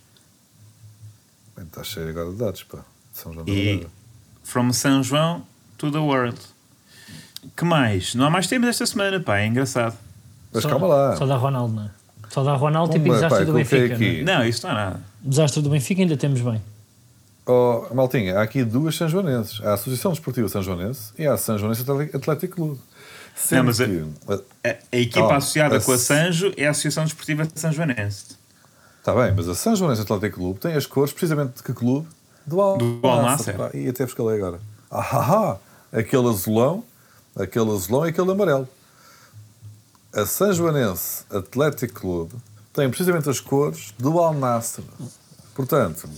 [1.56, 2.84] Está cheio agora de dados, pá.
[3.12, 3.99] São João da E Madeira.
[4.50, 5.42] From São João
[5.78, 6.38] to the world.
[7.56, 8.14] Que mais?
[8.14, 9.96] Não há mais temas esta semana, pá, é engraçado.
[10.52, 11.16] Mas Só- calma lá.
[11.16, 11.90] Só dá Ronaldo, não é?
[12.28, 13.94] Só dá Ronaldo, tipo Pumba, desastre pá, do Benfica.
[13.94, 14.22] aqui.
[14.22, 14.38] Não é?
[14.38, 15.00] Não, isso não há nada.
[15.22, 16.60] Desastre do Benfica ainda temos bem.
[17.46, 19.60] Oh, Maltinha, há aqui duas São Joanenses.
[19.62, 21.84] Há a Associação Desportiva São Joanense e há a São Joanense
[22.14, 22.80] Atlético- Clube.
[23.34, 24.04] Sendo Não, mas a- que...
[24.64, 27.72] A, a equipa Oh, associada a com a Sanjo é a Associação Desportiva de São
[27.72, 28.36] Joanense.
[28.98, 32.06] Está bem, mas a São Joanense Atlético Clube tem as cores precisamente de que clube?
[32.46, 33.70] Do Al, Do Al pá.
[33.74, 34.60] E até escalei agora.
[34.90, 35.32] Ah, ah,
[35.92, 36.84] ah, aquele azulão,
[37.36, 38.68] aquele azulão e aquele amarelo.
[40.12, 42.34] A São Joanense Atlético Clube
[42.72, 44.34] tem precisamente as cores do Al.
[45.54, 46.08] Portanto,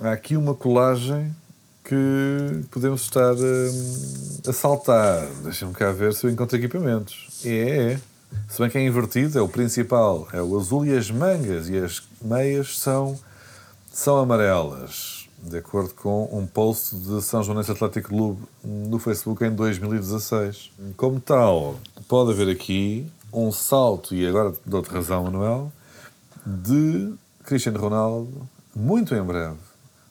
[0.00, 1.34] há aqui uma colagem
[1.84, 5.26] que podemos estar hum, a saltar.
[5.44, 7.28] Deixa-me cá ver se eu encontro equipamentos.
[7.44, 8.00] É, é.
[8.48, 11.78] Se bem que é invertido, é o principal, é o azul e as mangas e
[11.78, 13.18] as meias são,
[13.92, 19.54] são amarelas, de acordo com um post de São Joanense Atlético Clube no Facebook em
[19.54, 20.70] 2016.
[20.96, 21.76] Como tal,
[22.08, 25.70] pode haver aqui um salto, e agora dou-te razão, Manuel,
[26.44, 27.12] de
[27.44, 29.56] Cristiano Ronaldo, muito em breve,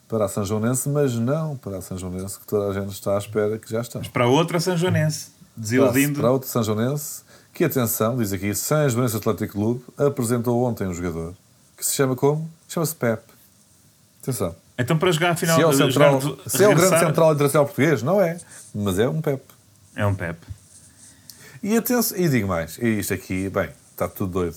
[0.08, 3.14] para a São Joanense, mas não para a São Joanense, que toda a gente está
[3.14, 4.00] à espera que já está.
[4.12, 5.30] Para outra São Joanense.
[5.30, 6.20] Para, Desiludindo.
[6.20, 10.94] para outro São Joanense, que atenção, diz aqui, São Joanense Atlético Clube apresentou ontem um
[10.94, 11.34] jogador
[11.76, 12.48] que se chama como?
[12.68, 13.22] Chama-se Pep.
[14.22, 14.54] Atenção.
[14.78, 16.98] Então para jogar a final se é o, jogar central, de- se é o grande
[16.98, 18.38] central internacional português, não é,
[18.74, 19.42] mas é um Pep.
[19.94, 20.38] É um Pep.
[21.62, 24.56] E atenção, e digo mais, e isto aqui, bem, está tudo doido.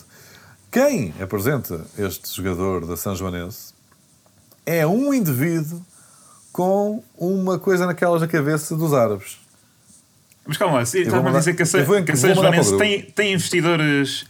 [0.71, 3.73] Quem apresenta este jogador da São Joanense
[4.65, 5.82] é um indivíduo
[6.51, 9.39] com uma coisa naquelas na cabeça dos árabes.
[10.45, 14.25] Mas calma estava a dizer que a, São Joanense tem, tem investidores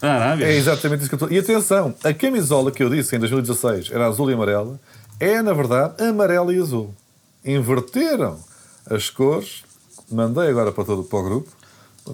[0.00, 0.46] Arábia.
[0.46, 1.32] É exatamente isso que eu estou.
[1.32, 4.78] E atenção, a camisola que eu disse em 2016 era azul e amarela,
[5.18, 6.94] é na verdade amarela e azul.
[7.44, 8.38] Inverteram
[8.88, 9.62] as cores
[10.10, 11.50] mandei agora para, todo, para o grupo.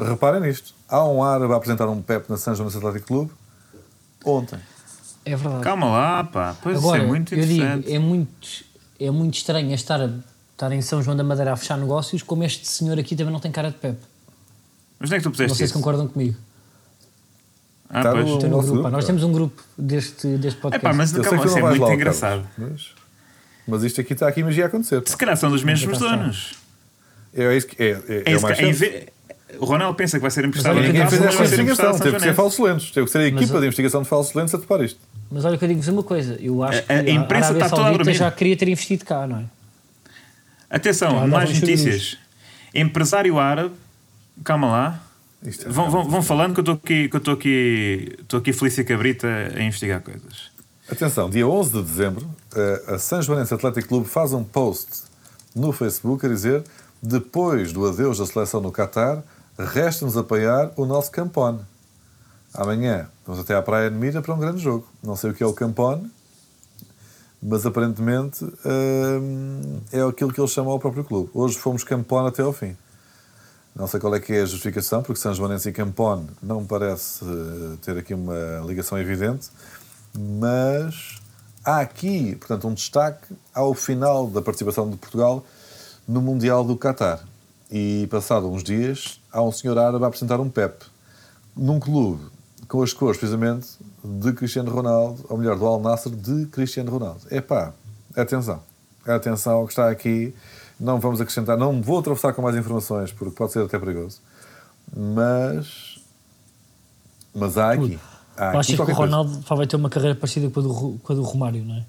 [0.01, 0.75] Reparem nisto.
[0.89, 3.31] Há um árabe a apresentar um PEP na São João Atlético Clube
[4.25, 4.59] ontem.
[5.25, 5.63] É verdade.
[5.63, 6.57] Calma lá, pá.
[6.63, 7.93] Pois Agora, é muito eu digo, interessante.
[7.95, 8.49] é muito,
[9.01, 10.11] é muito estranho estar, a-
[10.53, 13.41] estar em São João da Madeira a fechar negócios, como este senhor aqui também não
[13.41, 14.01] tem cara de Pepe.
[14.99, 16.37] Mas onde é que tu Não puseste sei se concordam comigo.
[17.97, 18.25] Ah, Tá pois.
[18.27, 18.73] no- no grupo.
[18.73, 18.91] grupo.
[18.91, 20.83] Nós temos um grupo deste, deste É podcast.
[20.83, 22.45] pá, mas Eu é não vais muito lá, engraçado.
[22.59, 22.89] Mas,
[23.69, 25.01] mas isto aqui está aqui magia a acontecer.
[25.07, 26.17] Se calhar são dos mesmos pensar.
[26.17, 26.55] donos.
[27.33, 29.07] É, isso que- é, é, É é mais que-
[29.61, 31.99] O Ronaldo pensa que vai ser emprestado que Ninguém fez mas ser emprestado investigação.
[32.01, 32.91] Teve que ser falsos lentes.
[32.91, 34.99] Teve que ser a Mas, equipa ó- de investigação de falsos lentes a topar isto.
[35.31, 36.37] Mas olha que eu digo-vos uma coisa.
[36.41, 38.15] Eu acho A- que a a, imprensa Arábia está toda a dormir.
[38.15, 39.45] já queria ter investido cá, não é?
[40.69, 42.19] Atenção, Já mais notícias.
[42.75, 43.71] Empresário árabe,
[44.43, 45.01] calma lá.
[45.45, 48.41] Isto é- Vão, vão, vão falando que eu estou aqui, que eu estou aqui, estou
[48.41, 50.51] aqui Felícia Cabrita a investigar coisas.
[50.91, 55.05] Atenção, dia 11 de dezembro, eh, a São Joanense Atlético Clube faz um post
[55.55, 56.63] no Facebook a dizer
[57.03, 59.23] depois do adeus da seleção no Qatar,
[59.59, 61.61] resta-nos apoiar o nosso Campone.
[62.53, 64.87] Amanhã vamos até à Praia de Mira para um grande jogo.
[65.03, 66.11] Não sei o que é o Campone,
[67.43, 71.31] mas aparentemente hum, é aquilo que eles chamam ao próprio clube.
[71.35, 72.77] Hoje fomos Campone até ao fim.
[73.75, 77.25] Não sei qual é que é a justificação, porque São Joanense e Campone não parece
[77.25, 79.51] eh, ter aqui uma ligação evidente,
[80.17, 81.21] mas
[81.65, 85.45] há aqui, portanto, um destaque ao final da participação de Portugal
[86.07, 87.25] no Mundial do Qatar.
[87.69, 90.85] E passado uns dias, há um senhor árabe a apresentar um PEP
[91.57, 92.25] num clube
[92.69, 93.69] com as cores, precisamente,
[94.05, 97.23] de Cristiano Ronaldo, ou melhor, do Al Nassr de Cristiano Ronaldo.
[97.31, 97.73] Epá,
[98.15, 98.63] atenção.
[99.07, 100.35] Atenção ao que está aqui.
[100.79, 104.21] Não vamos acrescentar, não vou atravessar com mais informações, porque pode ser até perigoso.
[104.95, 105.99] Mas.
[107.35, 107.99] Mas há aqui.
[108.37, 109.01] Há aqui Achas que o coisa.
[109.01, 111.77] Ronaldo pá, vai ter uma carreira parecida com a do, com a do Romário, não
[111.77, 111.85] é?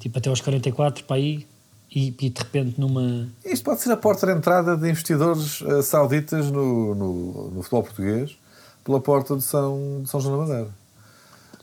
[0.00, 1.46] Tipo, até aos 44 para aí
[1.94, 3.28] e, e de repente numa.
[3.44, 7.82] Isto pode ser a porta de entrada de investidores eh, sauditas no, no, no futebol
[7.82, 8.36] português
[8.84, 10.70] pela porta de São, de São João da Madeira.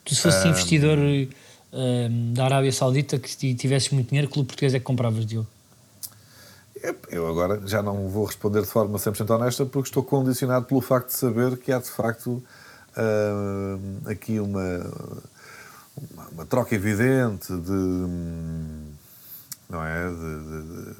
[0.03, 4.47] Tu, se fosses investidor eh, da Arábia Saudita que ti- tivesses muito dinheiro, que clube
[4.47, 5.47] português é que compravas, Diogo?
[7.09, 11.07] Eu- agora já não vou responder de forma 100% honesta porque estou condicionado pelo facto
[11.07, 12.43] de saber que há de facto
[12.95, 13.77] ah,
[14.11, 14.61] aqui uma,
[16.13, 17.71] uma, uma troca evidente de.
[19.69, 20.09] Não é?
[20.09, 20.15] De.
[20.15, 20.61] de,
[20.93, 20.95] de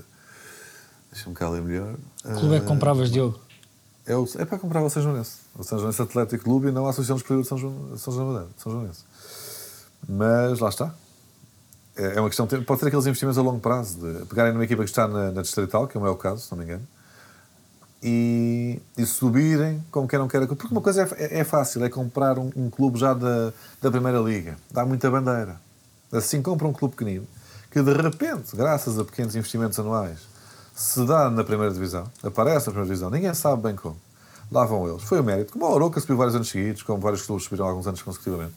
[1.11, 1.95] Deixa-me cá ler melhor.
[2.23, 3.39] Que clube é que Ah, compravas, Diogo?
[4.05, 5.37] É, o, é para comprar o São Joanense.
[5.57, 8.47] O São Joanense Atlético Clube e não a Associação Superior de São, João, São, João
[8.57, 9.03] São Joanense.
[10.07, 10.93] Mas lá está.
[11.97, 12.45] É é uma questão.
[12.47, 15.41] Pode ser aqueles investimentos a longo prazo, de pegarem numa equipa que está na, na
[15.41, 16.85] Distrital, que é o caso, se não me engano,
[18.03, 20.45] e, e subirem como quer não quer.
[20.47, 23.89] Porque uma coisa é, é- é fácil, é comprar um, um clube já da, da
[23.91, 24.57] Primeira Liga.
[24.71, 25.59] Dá muita bandeira.
[26.11, 27.25] Assim compra um clube pequenino,
[27.71, 30.19] que de repente, graças a pequenos investimentos anuais,
[30.75, 33.97] se dá na Primeira Divisão, aparece na Primeira Divisão, ninguém sabe bem como.
[34.51, 35.01] Lá vão eles.
[35.01, 35.53] Foi o mérito.
[35.53, 38.53] Como o Oroca subiu vários anos seguidos, como vários clubes subiram alguns anos consecutivamente.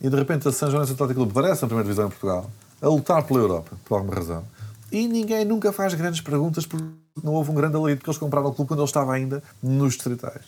[0.00, 2.48] E de repente a São João Atlético Clube aparece na Primeira Divisão em Portugal,
[2.84, 4.44] a lutar pela Europa, por alguma razão.
[4.92, 6.84] E ninguém nunca faz grandes perguntas porque
[7.22, 9.94] não houve um grande alívio, porque eles compraram o clube quando ele estava ainda nos
[9.94, 10.44] distritais.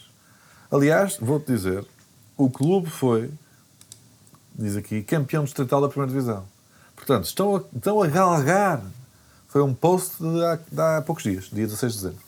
[0.71, 1.85] Aliás, vou-te dizer,
[2.37, 3.31] o clube foi,
[4.55, 6.45] diz aqui, campeão distrital da Primeira Divisão.
[6.95, 8.83] Portanto, estão a, estão a galgar.
[9.49, 12.27] Foi um post de há, de há poucos dias, dia 16 de dezembro.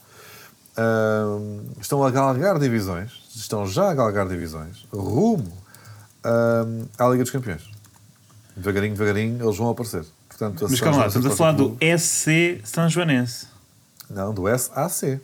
[1.80, 5.52] Estão a galgar divisões, estão já a galgar divisões, rumo
[6.98, 7.77] à Liga dos Campeões.
[8.58, 10.04] Devagarinho, devagarinho, eles vão aparecer.
[10.28, 13.46] Portanto, Mas calma lá, estamos a falar do SC São Joanense.
[14.10, 15.20] Não, do SAC.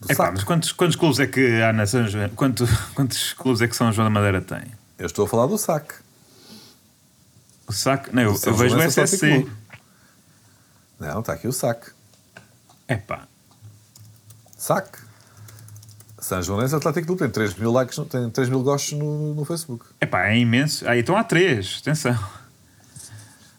[0.00, 2.28] Do Epá, mas quantos, quantos clubes é que há na São João?
[2.30, 4.62] Quanto, quantos clubes é que São João da Madeira tem?
[4.98, 5.94] Eu estou a falar do SAC.
[7.66, 8.12] O SAC.
[8.12, 9.48] Não, eu, eu vejo o Atlético SSC.
[10.98, 11.92] Não, está aqui o SAC.
[12.88, 13.26] Epá,
[14.56, 14.98] SAC.
[16.22, 19.84] São Joanense Atlético Clube tem 3 mil likes, tem 3 mil gostos no, no Facebook.
[20.00, 20.88] epá, é imenso.
[20.88, 22.16] Ah, então há três, atenção.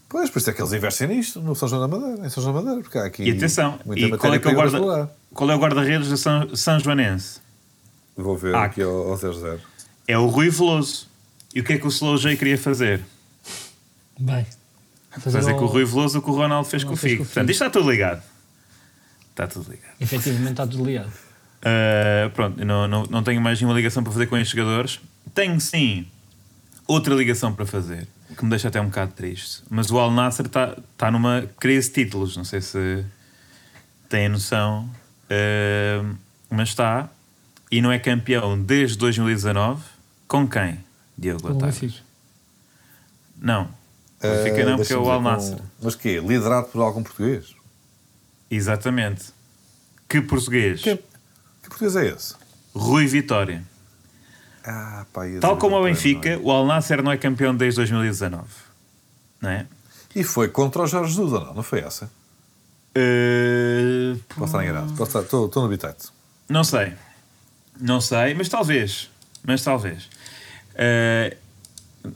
[0.08, 2.42] Pois, por isso é que eles investem nisto, no São João da Madeira, em São
[2.42, 4.56] João da Madeira, porque há aqui E atenção, muita e qual é, que é o
[4.56, 7.40] guarda, qual é o guarda-redes da São, São Joanense?
[8.16, 9.60] Vou ver Ah, aqui ao, ao 00.
[10.08, 11.08] É o Rui Veloso.
[11.56, 13.02] E o que é que o Slow J queria fazer?
[14.20, 14.46] Bem.
[15.20, 17.24] Fazer com o Rui Veloso o que o Ronaldo fez com o fez Figo.
[17.24, 17.52] com o Portanto, Figo.
[17.52, 18.22] isto está tudo ligado.
[19.32, 19.94] Está tudo ligado.
[20.00, 21.12] Efetivamente está tudo ligado.
[21.64, 25.00] Uh, pronto, não, não, não tenho mais nenhuma ligação para fazer com estes jogadores.
[25.34, 26.06] Tenho sim
[26.86, 28.06] outra ligação para fazer,
[28.38, 29.64] que me deixa até um bocado triste.
[29.70, 33.06] Mas o Al Nasser está tá numa crise de títulos, não sei se
[34.10, 34.90] têm noção,
[35.30, 36.16] uh,
[36.50, 37.10] mas está
[37.72, 39.82] e não é campeão desde 2019.
[40.28, 40.80] Com quem?
[41.18, 41.80] Diogo Com o Latares.
[41.80, 42.04] Benfica.
[43.40, 45.58] Não, o Benfica não, porque é o Al ver com- Nasser.
[45.82, 47.56] Mas que Liderado por algum português?
[48.52, 49.32] Exatamente.
[50.10, 50.82] Que português?
[50.82, 51.00] Que
[51.84, 52.36] português é esse?
[52.74, 53.64] Rui Vitória.
[54.66, 56.38] Ah, pá, Tal como o Vitória, Benfica, é?
[56.38, 58.44] o Al Nasser não é campeão desde 2019.
[59.42, 59.68] Não é?
[60.16, 61.54] E foi contra o Jorge ou não?
[61.54, 62.10] Não foi essa?
[62.96, 64.88] Uh, Posso estar enganado.
[64.94, 66.10] Posso estar- Estou estou no bitite.
[66.48, 66.94] Não sei.
[67.80, 69.10] Não sei, mas talvez.
[69.44, 70.08] Mas talvez.
[70.76, 71.36] Uh,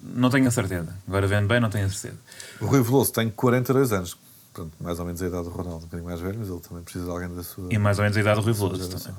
[0.03, 0.95] não tenho a certeza.
[1.07, 2.19] Agora vendo bem, não tenho a certeza.
[2.61, 4.15] O Rui Veloso tem 42 anos.
[4.79, 7.05] Mais ou menos a idade do Ronaldo, um bocadinho mais velho, mas ele também precisa
[7.05, 7.67] de alguém da sua.
[7.71, 9.17] E mais ou menos a idade do Rui Veloso também.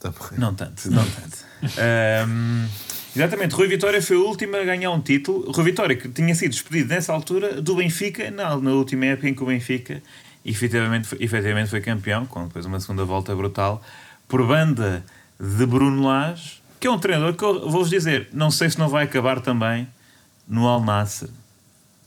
[0.00, 0.38] Também.
[0.38, 1.38] Não tanto, não tanto.
[2.26, 2.66] Um,
[3.14, 5.52] exatamente, Rui Vitória foi o último a ganhar um título.
[5.52, 9.34] Rui Vitória, que tinha sido despedido nessa altura do Benfica, na, na última época em
[9.34, 10.02] que o Benfica
[10.44, 13.82] efetivamente, foi- efetivamente foi campeão, com depois uma segunda volta brutal,
[14.26, 15.04] por banda
[15.38, 18.88] de Bruno Lage, que é um treinador que eu vou-vos dizer, não sei se não
[18.88, 19.86] vai acabar também
[20.48, 20.82] no Al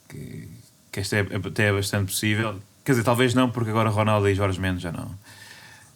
[0.09, 0.47] que,
[0.91, 2.59] que esta é, até é bastante possível.
[2.83, 5.11] Quer dizer, talvez não, porque agora Ronaldo e Jorge Mendes já não,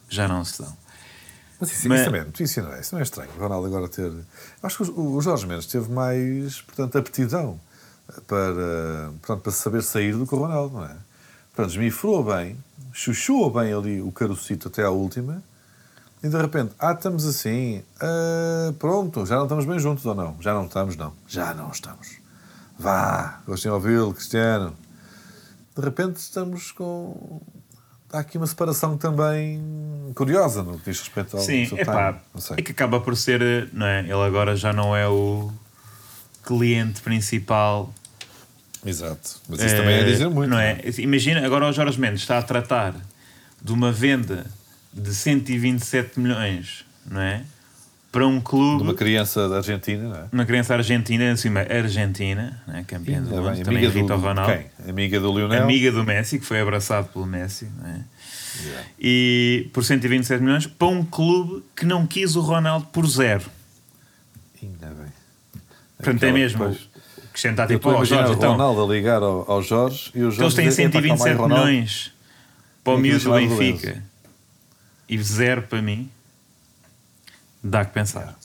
[0.09, 0.77] já não se dão.
[1.59, 2.79] Mas isso, Mas- isso também é notícia, não é?
[2.81, 3.29] Isso não é estranho.
[3.35, 4.11] O Ronaldo agora ter.
[4.61, 7.59] Acho que o, Jorge Mendes teve mais, portanto, aptidão
[8.27, 10.95] para, portanto, para saber sair do que o Ronaldo, não é?
[11.55, 12.57] Portanto, esmifrou bem,
[12.93, 15.41] chuchou bem ali o carucito até à última
[16.23, 20.37] e de repente, ah, estamos assim, ah, pronto, já não estamos bem juntos ou não?
[20.39, 21.13] Já não estamos, não.
[21.27, 22.17] Já não estamos.
[22.77, 24.75] Vá, gostem de ouvi-lo, Cristiano.
[25.75, 27.41] De repente estamos com.
[28.11, 29.61] Há aqui uma separação também
[30.15, 31.95] curiosa no que diz respeito ao Sim, seu é time.
[31.95, 32.55] pá, Não sei.
[32.57, 33.99] é que acaba por ser, não é?
[33.99, 35.51] Ele agora já não é o
[36.45, 37.93] cliente principal.
[38.85, 39.41] Exato.
[39.49, 40.49] Mas isso também é Eh, dizer muito.
[40.49, 40.79] Não não é?
[40.99, 42.95] Imagina, agora o Jorge Mendes está a tratar
[43.61, 44.45] de uma venda
[44.93, 47.43] de 127 milhões, não é?
[48.11, 50.23] Para um De clube, uma criança da Argentina, não é?
[50.31, 52.83] uma criança argentina, acima Argentina, não é?
[52.83, 54.53] campeã do Ainda mundo, também amiga irrita o do, Ronaldo.
[54.53, 54.89] quem?
[54.89, 55.63] Amiga do Lionel.
[55.63, 58.01] Amiga do Messi, que foi abraçado pelo Messi, não é?
[58.63, 58.87] Yeah.
[58.99, 63.43] E por 127 milhões para um clube que não quis o Ronaldo por zero.
[64.63, 65.11] Ainda bem.
[65.97, 66.89] Portanto, é Aquela- mesmo pois,
[67.29, 69.61] acrescentar Eu tipo, estou a ó imaginar Jorge, o então, Ronaldo a ligar ao, ao
[69.61, 72.11] Jorge e o que eles Jorge têm dizer, "Epá, calma aí, 127 Ronaldo." milhões
[72.83, 74.03] para o miúdo do Benfica
[75.09, 76.09] e zero para mim,
[77.63, 78.37] dá que pensar.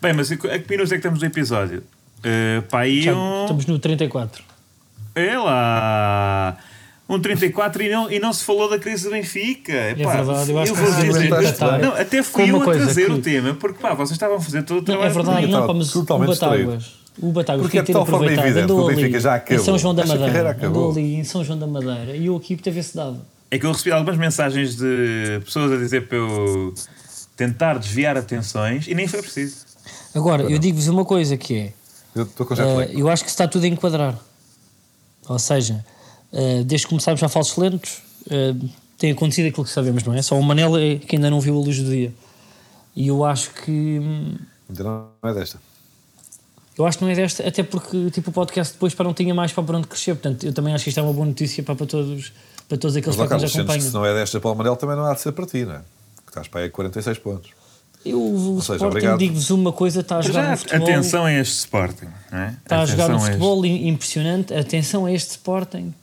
[0.00, 1.82] Bem, mas a que minutos é que estamos no episódio?
[2.20, 3.42] Uh, pá, aí Já um...
[3.42, 4.42] estamos no 34.
[5.14, 6.56] É lá!
[7.08, 9.72] Um 34 e não, e não se falou da crise do Benfica.
[9.72, 11.78] É verdade, eu acho que vou não dizer, bem.
[11.82, 14.62] não, até fui eu a trazer que- o tema, porque pá, vocês estavam a fazer
[14.62, 15.10] todo o Não, trabalho.
[15.10, 18.06] é verdade, Eu não, pá, mas o totalmente Batáguas, o Batáguas Porque é de tal
[18.06, 19.64] forma evidente que andou o ali Benfica já em acabou.
[19.64, 22.96] São João da Madeira, andou ali em São João da Madeira e eu aqui teve-se
[22.96, 23.20] dado.
[23.50, 26.72] É que eu recebi algumas mensagens de pessoas a dizer para eu
[27.36, 29.56] tentar desviar atenções e nem foi preciso.
[30.14, 31.72] Agora, eu digo-vos uma coisa que é,
[32.14, 32.98] Eu estou com jet lag.
[32.98, 34.18] eu acho que se está tudo a enquadrar.
[35.28, 35.84] Ou seja,
[36.32, 38.54] eh, desde que começámos a falsos lentos, eh,
[38.98, 40.22] tem acontecido aquilo que sabemos, não é?
[40.22, 42.12] Só o Manel é que ainda não viu a luz do dia.
[42.94, 43.70] E eu acho que...
[44.00, 44.36] hum,
[44.68, 45.58] Ainda não é desta.
[46.78, 49.34] Eu acho que não é desta, até porque tipo, o podcast depois para não tinha
[49.34, 50.14] mais para onde crescer.
[50.14, 52.32] Portanto, eu também acho que isto é uma boa notícia para, para, todos,
[52.68, 53.80] para todos aqueles Mas, que nos acompanham.
[53.82, 55.74] se não é desta para o Amarelo, também não há de ser para ti, não
[55.74, 55.80] é?
[56.34, 57.50] Estás para aí a 46 pontos.
[58.04, 59.18] Eu, o seja, Sporting, obrigado.
[59.18, 60.88] digo-vos uma coisa, está a jogar já, um futebol...
[60.88, 62.08] atenção a este Sporting.
[62.30, 62.56] Não é?
[62.62, 64.54] Está a jogar um Atenção este- futebol impressionante.
[64.54, 65.94] Atenção a este Sporting.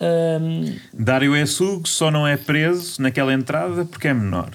[0.00, 4.50] Hum, Dário Essugo só não é preso naquela entrada porque é menor.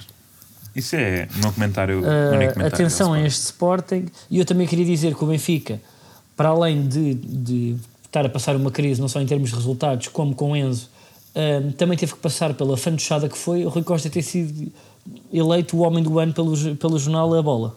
[0.75, 1.99] Isso é o meu comentário.
[1.99, 5.81] Uh, único comentário atenção a este Sporting e eu também queria dizer que o Benfica,
[6.35, 10.07] para além de, de estar a passar uma crise, não só em termos de resultados,
[10.07, 10.89] como com Enzo,
[11.35, 14.71] um, também teve que passar pela fantochada que foi o Rui Costa ter sido
[15.31, 17.75] eleito o homem do ano pelo, pelo jornal A Bola.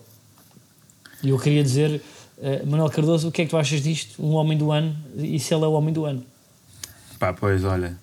[1.23, 2.03] E eu queria dizer,
[2.39, 4.23] uh, Manuel Cardoso, o que é que tu achas disto?
[4.23, 6.23] Um homem do ano, e se ele é o homem do ano?
[7.19, 7.97] Pá, pois olha.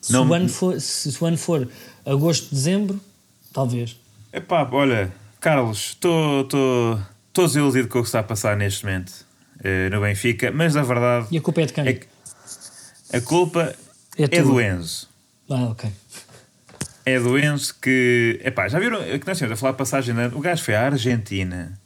[0.00, 1.66] Se, Não- o, ano for, se, se o ano for
[2.04, 3.00] agosto, dezembro,
[3.52, 3.96] talvez.
[4.32, 6.46] Epá, olha, Carlos, estou
[7.46, 9.12] desiludido com o que está a passar neste momento
[9.62, 11.86] eh, no Benfica, mas a verdade E a culpa é de quem?
[11.88, 12.06] é que
[13.12, 13.74] a culpa
[14.18, 15.08] É é, do Enzo.
[15.50, 15.90] Ah, ok.
[17.06, 18.40] É do Enzo que.
[18.44, 20.14] Epá, já viram que nós temos a falar de passagem.
[20.14, 20.30] né?
[20.34, 21.78] O gajo foi à Argentina,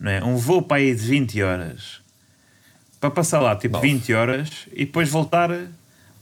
[0.00, 0.22] não é?
[0.24, 2.00] Um voo para aí de 20 horas
[3.00, 3.86] para passar lá tipo Nove.
[3.86, 5.50] 20 horas e depois voltar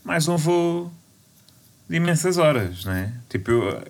[0.03, 0.91] mais um voo
[1.89, 3.11] de imensas horas, não é?
[3.29, 3.83] Tipo, eu,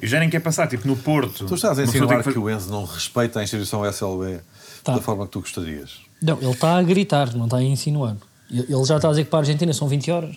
[0.00, 1.46] eu já nem quero passar tipo no Porto.
[1.46, 4.40] Tu estás a insinuar que que o Enzo não respeita a instituição SLB
[4.84, 4.94] Tá.
[4.94, 6.00] da forma que tu gostarias.
[6.22, 8.16] Não, ele está a gritar, não está a insinuar.
[8.50, 10.36] Ele ele já está a dizer que para a Argentina são 20 horas.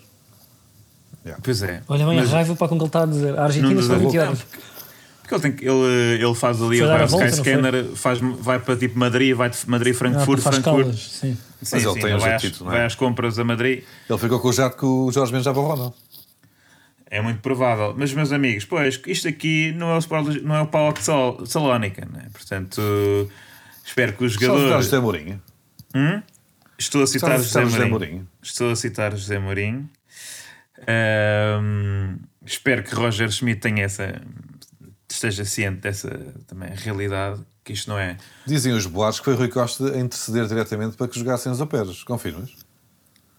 [1.44, 1.82] Pois é.
[1.88, 3.38] Olha bem Mas a raiva para com que ele está a dizer.
[3.38, 4.46] A Argentina não são 20 não, horas.
[5.22, 9.34] Porque ele, tem, que- ele, ele faz ali, não Skyscanner, faz, vai para tipo Madrid,
[9.36, 10.84] vai de Madrid, Ah, Frankfurt, faz Frankfurt.
[10.86, 11.34] Caldas, sim.
[11.34, 12.78] Sim, Mas ele sim, tem o vai, às, título, não é?
[12.78, 13.84] vai às compras a Madrid.
[14.10, 15.94] Ele ficou com o jato que o Jorge Mendes já não?
[17.10, 17.94] É muito provável.
[17.96, 20.02] Mas, meus amigos, pois, isto aqui não é o,
[20.44, 22.28] não é o PAOK Sol, Salónica, né?
[22.34, 22.82] Portanto,
[23.86, 24.86] espero que os Só citar jogadores.
[24.86, 25.42] José Mourinho.
[25.96, 26.22] Hum?
[26.80, 27.90] Estou a citar Só citar José José Mourinho.
[27.92, 28.28] Mourinho.
[28.42, 29.90] Estou a citar José Mourinho.
[32.46, 34.22] Espero que Roger Schmidt tenha essa.
[35.10, 36.10] esteja ciente dessa
[36.48, 38.18] também realidade, que isto não é.
[38.46, 42.04] Dizem os boatos que foi Rui Costa a interceder diretamente para que jogassem os operas.
[42.04, 42.52] Confirmas?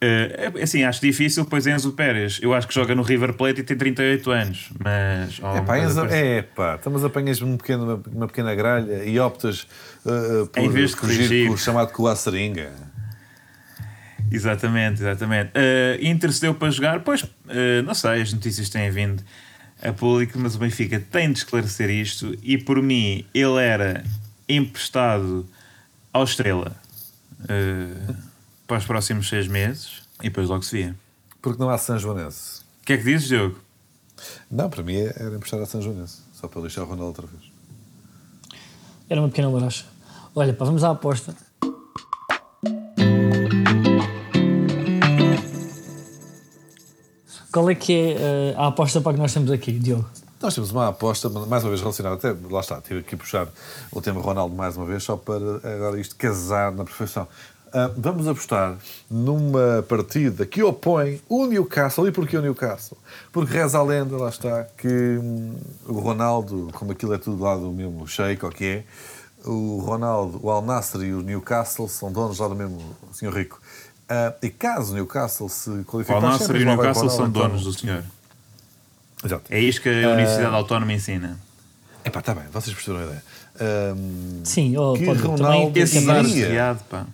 [0.05, 3.63] É assim, acho difícil, pois Enzo Pérez, eu acho que joga no River Plate e
[3.63, 5.39] tem 38 anos, mas.
[5.39, 9.05] ou É uma pá, coisa Enzo, é pá, estamos apanhas um pequeno, uma, pequena gralha
[9.05, 9.65] e optas
[10.05, 11.49] uh, uh, por Em vez de corrigir.
[11.49, 12.73] o chamado com a seringa.
[14.33, 15.51] Exatamente, exatamente.
[15.51, 19.23] Uh, intercedeu para jogar, pois, uh, não sei, as notícias têm vindo
[19.83, 24.05] a público, mas o Benfica tem de esclarecer isto e por mim ele era
[24.49, 25.47] emprestado
[26.13, 26.77] ao Estrela
[27.41, 28.15] uh,
[28.67, 30.95] para os próximos seis meses e depois logo se via.
[31.41, 32.61] Porque não há São Joanense.
[32.81, 33.59] O que é que dizes, Diogo?
[34.51, 36.23] Não, para mim é, era emprestar a São Joanense.
[36.33, 37.51] Só para lixar o Ronaldo outra vez.
[39.09, 39.85] Era uma pequena baracha.
[40.35, 41.35] Olha, pá, vamos à aposta.
[47.53, 50.07] Qual é que é eh, a aposta para que nós temos aqui, Diogo?
[50.41, 53.47] Nós temos uma aposta, mais uma vez relacionada, até lá está, tive aqui puxar
[53.93, 57.29] o tema Ronaldo mais uma vez, só para agora isto casar na perfeição.
[57.75, 58.77] Ah, vamos apostar
[59.11, 62.07] numa partida que opõe o Newcastle.
[62.07, 62.99] E porquê o Newcastle?
[63.31, 65.55] Porque reza a lenda, lá está, que hum,
[65.87, 68.85] o Ronaldo, como aquilo é tudo lá do mesmo Sheik, ou que é,
[69.45, 72.79] o Ronaldo, o Al Nassr e o Newcastle são donos lá do mesmo
[73.13, 73.61] senhor rico.
[74.09, 76.77] Ah, e caso o Newcastle se qualifique O para a Al-Nassr Champions, e o vai
[76.77, 78.05] Newcastle são então- donos do senhor.
[79.25, 79.45] Exato.
[79.51, 81.39] É isto que a Universidade Autónoma ensina.
[82.05, 83.25] Epá, está bem, vocês perceberam a ideia.
[83.95, 86.77] Hum, Sim, oh, Que pode, Ronaldo Iria.
[86.91, 87.07] pá.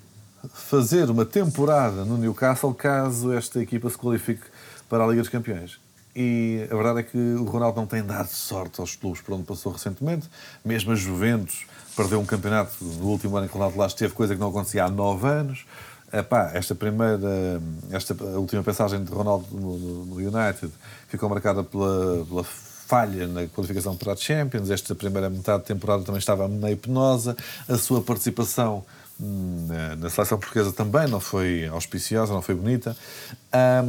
[0.55, 4.45] fazer uma temporada no Newcastle caso esta equipa se qualifique
[4.89, 5.78] para a Liga dos Campeões.
[6.16, 9.45] E a verdade é que o Ronaldo não tem dado sorte aos clubes por onde
[9.45, 10.28] passou recentemente.
[10.64, 14.14] Mesmo a Juventus perdeu um campeonato no último ano em que o Ronaldo lá esteve,
[14.14, 15.66] coisa que não acontecia há nove anos.
[16.12, 20.72] Epá, esta primeira, esta última passagem de Ronaldo no, no- United
[21.09, 24.70] ficou marcada pela, pela falha na qualificação para a Champions.
[24.70, 27.36] Esta primeira metade de temporada também estava meio penosa.
[27.68, 28.86] A sua participação
[29.20, 32.96] hum, na, na seleção portuguesa também não foi auspiciosa, não foi bonita.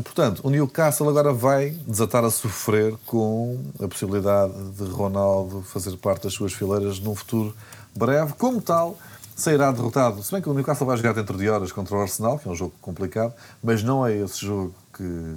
[0.03, 6.23] Portanto, o Newcastle agora vai desatar a sofrer com a possibilidade de Ronaldo fazer parte
[6.23, 7.55] das suas fileiras num futuro
[7.95, 8.33] breve.
[8.33, 8.97] Como tal,
[9.41, 10.21] sairá derrotado.
[10.23, 12.51] Se bem que o Newcastle vai jogar dentro de horas contra o Arsenal, que é
[12.51, 13.33] um jogo complicado,
[13.63, 15.35] mas não é esse jogo que.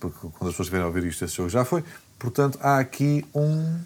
[0.00, 1.82] Porque quando as pessoas estiverem a ouvir isto, esse jogo já foi.
[2.18, 3.78] Portanto, há aqui um.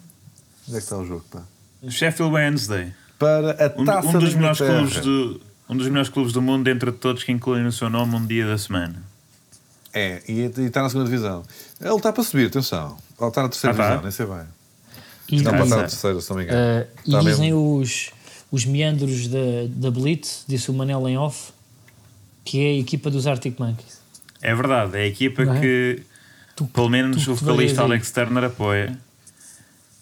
[0.67, 1.23] Onde é que está o jogo?
[1.31, 1.41] Pá?
[1.89, 2.93] Sheffield Wednesday.
[3.17, 6.41] Para a Um, taça um dos da melhores clubes do, um dos melhores clubes do
[6.41, 9.01] mundo, entre todos, que incluem no seu nome um dia da semana.
[9.93, 11.43] É, e, e está na segunda divisão.
[11.79, 12.97] Ele está para subir, atenção.
[13.19, 13.83] Ele está na terceira Ah, tá.
[13.83, 14.45] divisão, nem sei bem.
[15.29, 16.59] E, Não, para estar na terceira, se não me engano.
[16.59, 17.77] eh, e dizem mesmo.
[17.79, 18.11] os,
[18.51, 21.51] os meandros da, da Blitz, disse o Manel em off,
[22.43, 24.01] que é a equipa dos Arctic Monkeys.
[24.41, 25.59] É verdade, é a equipa é?
[25.59, 26.03] que,
[26.55, 27.81] Tu- pelo menos, tu o vocalista.
[27.81, 28.97] Alex Turner apoia.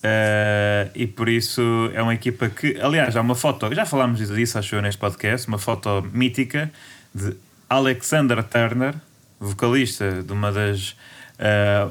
[0.02, 1.62] Eh, e por isso
[1.94, 5.48] é uma equipa que, aliás, há uma foto, já falámos disso, acho eu, neste podcast,
[5.48, 6.72] uma foto mítica
[7.14, 7.36] de
[7.70, 8.96] Alexander Turner,
[9.40, 10.96] vocalista de uma das
[11.38, 11.88] eh,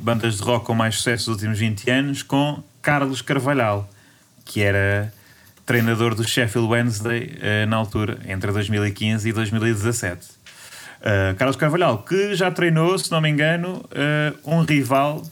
[0.00, 3.88] bandas de rock com mais sucesso dos últimos 20 anos, com Carlos Carvalhal,
[4.44, 5.12] que era
[5.66, 10.26] treinador do Sheffield Wednesday eh, na altura, entre 2015 e 2017.
[10.98, 15.22] Uh, Carlos Carvalhal, que já treinou, se não me engano, uh, um rival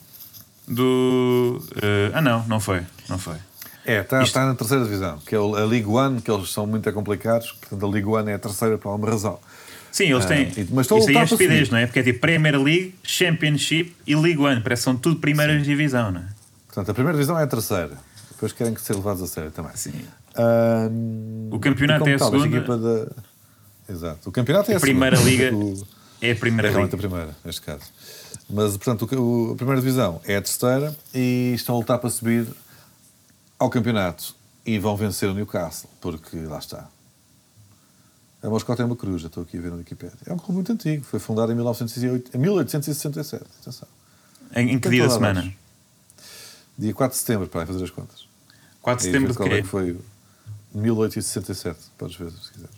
[0.69, 1.59] do.
[1.77, 2.83] uh, ah, não, não foi.
[3.09, 3.37] Não foi.
[3.87, 6.67] É, está, Isto- está na terceira divisão, que é a League One, que eles são
[6.67, 7.53] muito complicados.
[7.53, 9.39] Portanto, a League One é a terceira por alguma razão.
[9.91, 10.43] Sim, eles Ah, têm.
[10.57, 11.87] e- mas Isso aí é estupidez, não é?
[11.87, 14.61] Porque é tipo Premier League, Championship e League One.
[14.61, 16.25] Parece que são tudo primeira divisão, não é?
[16.67, 17.93] Portanto, a primeira divisão é a terceira.
[18.33, 19.73] Depois querem que ser levados a sério também.
[19.77, 19.93] Sim.
[20.37, 22.79] Ahm, O campeonato é a tal, segunda.
[22.79, 23.13] da-
[23.89, 24.29] Exato.
[24.29, 25.31] O campeonato é a, A Primeira segunda.
[25.51, 25.87] Liga O-
[26.21, 26.97] é a É Primeira a Liga.
[26.97, 27.85] primeira, neste caso.
[28.49, 32.47] Mas, portanto, o- a primeira divisão é a terceira e estão a lutar para subir
[33.59, 34.35] ao campeonato.
[34.67, 36.89] E vão vencer o Newcastle, porque lá está.
[38.43, 40.17] A Moscota é uma cruz, já estou aqui a ver na Wikipédia.
[40.27, 43.45] É um clube muito antigo, foi fundado em 1908 em 1867.
[43.61, 43.89] Atenção.
[44.57, 45.55] Em, em que dia da toda a semana?
[46.79, 48.27] Dia 4 de setembro, para fazer as contas.
[48.81, 49.63] 4 de setembro de é quê?
[49.63, 49.99] que foi
[50.75, 52.75] 1867, podes ver se quiseres.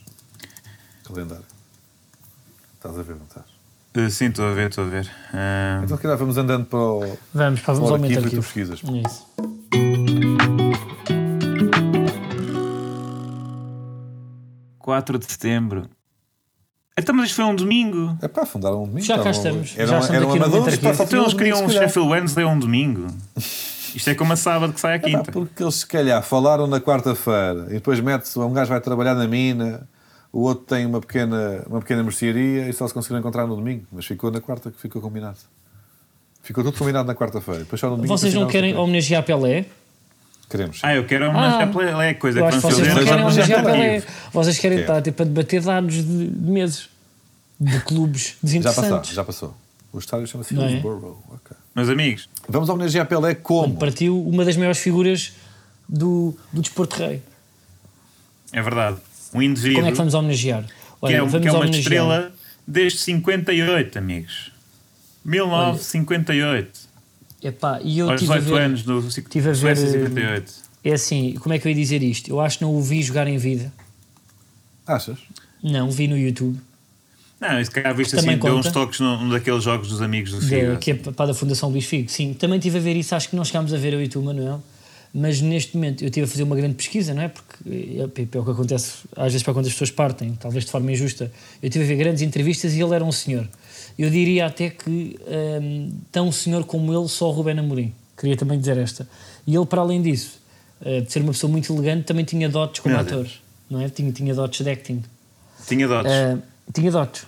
[1.04, 1.44] Calendário.
[2.74, 3.46] Estás a ver, não estás?
[3.96, 5.10] Uh, sim, estou a ver, estou a ver.
[5.32, 7.18] Ah, Então, se calhar, vamos andando para o.
[7.32, 8.80] Vamos, pá, vamos Fora aumentar arquivo pesquisas.
[8.84, 9.26] É isso.
[14.78, 15.88] 4 de setembro.
[16.98, 18.16] Então, mas isto foi um domingo.
[18.22, 19.04] É pá, fundaram um domingo.
[19.06, 19.74] Já cá estamos.
[19.76, 21.68] Eram, Já estamos eram aqui no amadores, pá, só Então eles um queriam um.
[21.68, 23.06] Sheffield Wednesday a um domingo.
[23.96, 25.32] Isto é como a sábado que sai à É quinta.
[25.32, 29.26] porque eles se calhar falaram na quarta-feira e depois mete-se, um gajo vai trabalhar na
[29.26, 29.88] mina,
[30.32, 33.84] o outro tem uma pequena, uma pequena mercearia e só se conseguiram encontrar no domingo.
[33.90, 35.38] Mas ficou na quarta que ficou combinado.
[36.42, 37.60] Ficou tudo combinado na quarta-feira.
[37.60, 38.16] Depois só no domingo.
[38.16, 39.64] Vocês não querem homenagear Pelé?
[40.48, 40.76] Queremos.
[40.76, 40.82] sim.
[40.86, 41.66] Ah, eu quero uma Ah.
[41.66, 44.02] Pelé, é coisa que vocês não querem homenagear já Pelé.
[44.32, 44.80] Vocês querem É.
[44.82, 46.88] estar tipo, a debater dados de, de meses.
[47.58, 48.90] De clubes já desinteressantes.
[48.90, 49.54] passou, já passou.
[49.92, 50.60] O estádio chama-se é?
[50.72, 51.18] Hillsborough.
[51.30, 51.56] Ok.
[51.74, 53.76] Meus amigos, Vamos homenagear Pelé como?
[53.76, 55.32] Partiu uma das maiores figuras
[55.88, 57.22] do, do desporto rei.
[58.52, 58.98] é verdade.
[59.34, 60.64] Um indivíduo Como é que vamos homenagear?
[60.64, 60.72] que
[61.02, 62.32] Olha, é, um- vamos que é uma homenagear- estrela
[62.66, 64.52] desde 58, amigos.
[65.24, 66.86] 1958.
[67.42, 70.52] Epá, e eu Aos tive a 18 ver, anos do tive a ver, eh, 58.
[70.84, 72.30] É assim, como é que eu ia dizer isto?
[72.30, 73.72] Eu acho que não o vi jogar em vida.
[74.86, 75.18] Achas?
[75.62, 76.58] Não, vi no YouTube.
[77.40, 78.54] Não, esse cara viste assim, deu conta.
[78.68, 80.78] uns toques num, daqueles jogos dos amigos do Figo.
[80.78, 82.10] que é para da Fundação Luís Figo.
[82.10, 84.22] Sim, também estive a ver isso, acho que não chegámos a ver eu e tu,
[84.22, 84.62] Manuel,
[85.12, 87.28] mas neste momento eu estive a fazer uma grande pesquisa, não é?
[87.28, 90.70] Porque é, é o que acontece às vezes para quando as pessoas partem, talvez de
[90.70, 91.30] forma injusta.
[91.62, 93.46] Eu estive a ver grandes entrevistas e ele era um senhor.
[93.98, 95.18] Eu diria até que
[95.62, 97.94] hum, tão senhor como ele, só o Rubén Amorim.
[98.16, 99.06] Queria também dizer esta.
[99.46, 100.40] E ele, para além disso,
[100.84, 103.22] eh, de ser uma pessoa muito elegante, também tinha dotes como Meu ator.
[103.24, 103.40] Deus.
[103.70, 103.88] Não é?
[103.88, 105.02] Tinha, tinha dotes de acting.
[105.66, 106.12] Tinha dotes.
[106.12, 106.38] Ah,
[106.72, 107.26] tinha dotes.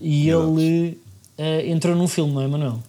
[0.00, 0.98] E Tinha ele
[1.38, 2.82] ah, entrou num filme, não é, Manuel?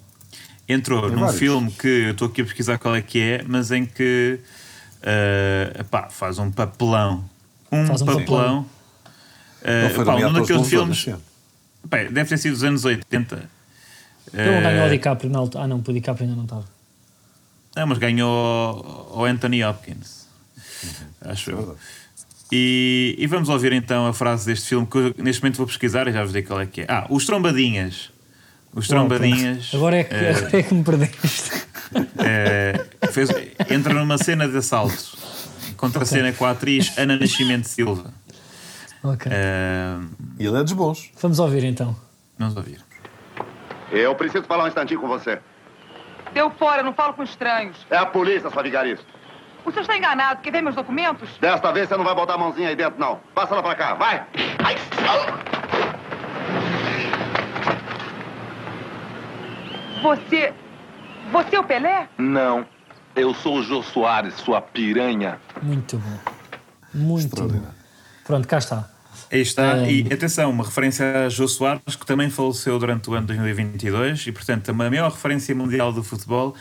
[0.67, 1.39] Entrou Tem num vários.
[1.39, 4.39] filme que eu estou aqui a pesquisar qual é que é, mas em que
[5.01, 7.25] eh, epá, faz um papelão.
[7.71, 8.65] Um Faz um papelão.
[9.63, 11.07] Não foi epá, um daqueles filmes.
[11.85, 13.49] epá, deve ter sido dos anos 80.
[14.33, 15.63] Ele não ganhou o DiCaprio na altura.
[15.63, 16.65] Ah, não, o DiCaprio ainda não estava.
[17.75, 20.27] Não, mas ganhou o Anthony Hopkins.
[21.21, 21.77] Acho É eu.
[22.51, 26.07] E, e vamos ouvir então a frase deste filme que eu, neste momento vou pesquisar
[26.07, 26.85] e já vos digo qual é que é.
[26.89, 28.11] Ah, os trombadinhas.
[28.73, 29.71] Os trombadinhas.
[29.73, 31.65] Agora é, que, eh, agora é que me perdeste.
[32.19, 33.29] eh, fez-
[33.69, 35.17] entra numa cena de assalto.
[35.77, 38.13] Contra a cena com a atriz Ana Nascimento Silva.
[39.03, 39.31] ok.
[39.33, 39.97] Eh,
[40.39, 41.09] E ele é dos bons.
[41.21, 41.95] Vamos ouvir então.
[42.37, 42.79] vamos ouvir.
[43.91, 45.39] Eu preciso falar um instantinho com você.
[46.33, 47.75] Deu fora, não falo com estranhos.
[47.89, 49.05] É a polícia, sua vigarista.
[49.65, 50.41] O senhor está enganado.
[50.41, 51.29] Quer ver meus documentos?
[51.39, 53.19] Desta vez você não vai botar a mãozinha aí dentro, não.
[53.35, 54.25] Passa lá pra cá, vai!
[54.63, 54.75] Ai.
[60.01, 60.53] Você.
[61.31, 62.09] Você é o Pelé?
[62.17, 62.65] Não.
[63.15, 65.39] Eu sou o Jô Soares, sua piranha.
[65.61, 66.19] Muito bom.
[66.93, 67.61] Muito bom.
[68.25, 68.89] Pronto, cá está.
[69.31, 69.77] Aí está.
[69.87, 74.27] E atenção, uma referência a Jô Soares, que também faleceu durante o ano de 2022
[74.27, 76.55] e, portanto, a maior referência mundial do futebol,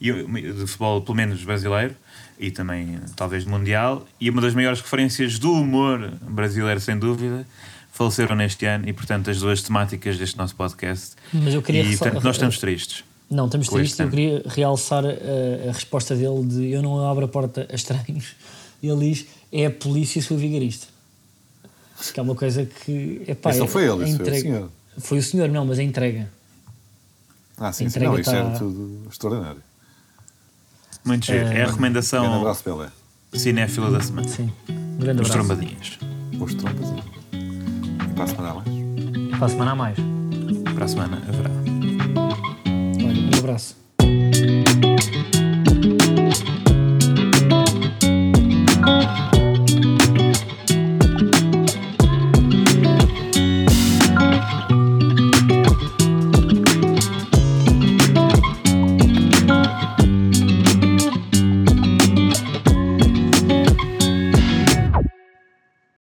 [0.00, 1.94] e do futebol, pelo menos brasileiro,
[2.38, 7.46] e também talvez mundial, e uma das maiores referências do humor brasileiro, sem dúvida.
[7.92, 11.16] Faleceram neste ano e, portanto, as duas temáticas deste nosso podcast.
[11.34, 13.04] Mas eu queria e, portanto, nós estamos tristes.
[13.30, 14.00] Não, estamos tristes.
[14.00, 18.34] Eu queria realçar a, a resposta dele de eu não abro a porta a estranhos.
[18.82, 20.86] Ele diz: é a polícia sua vigarista.
[22.14, 23.22] Que é uma coisa que.
[23.28, 24.70] Epá, Isso não é- foi ele, é isso foi o entrega- senhor.
[24.98, 26.30] Foi o senhor, não, mas a entrega.
[27.58, 27.98] Ah, sim, sim.
[27.98, 29.62] Entrega Não, isso tá- era tudo extraordinário.
[31.04, 31.30] Muito.
[31.30, 31.66] É, é a é.
[31.66, 32.24] recomendação.
[32.24, 32.88] Um abraço, Pelé.
[33.32, 34.28] Cinéfila da semana.
[34.28, 34.52] Sim.
[34.68, 35.22] Um grande abraço.
[35.22, 35.98] Os trombadinhas.
[36.40, 37.04] Os trombadinhas.
[37.32, 38.68] E para a semana há mais?
[39.38, 39.96] Para a semana há mais.
[40.74, 41.50] Para a semana haverá.
[43.06, 43.79] Olha, um abraço.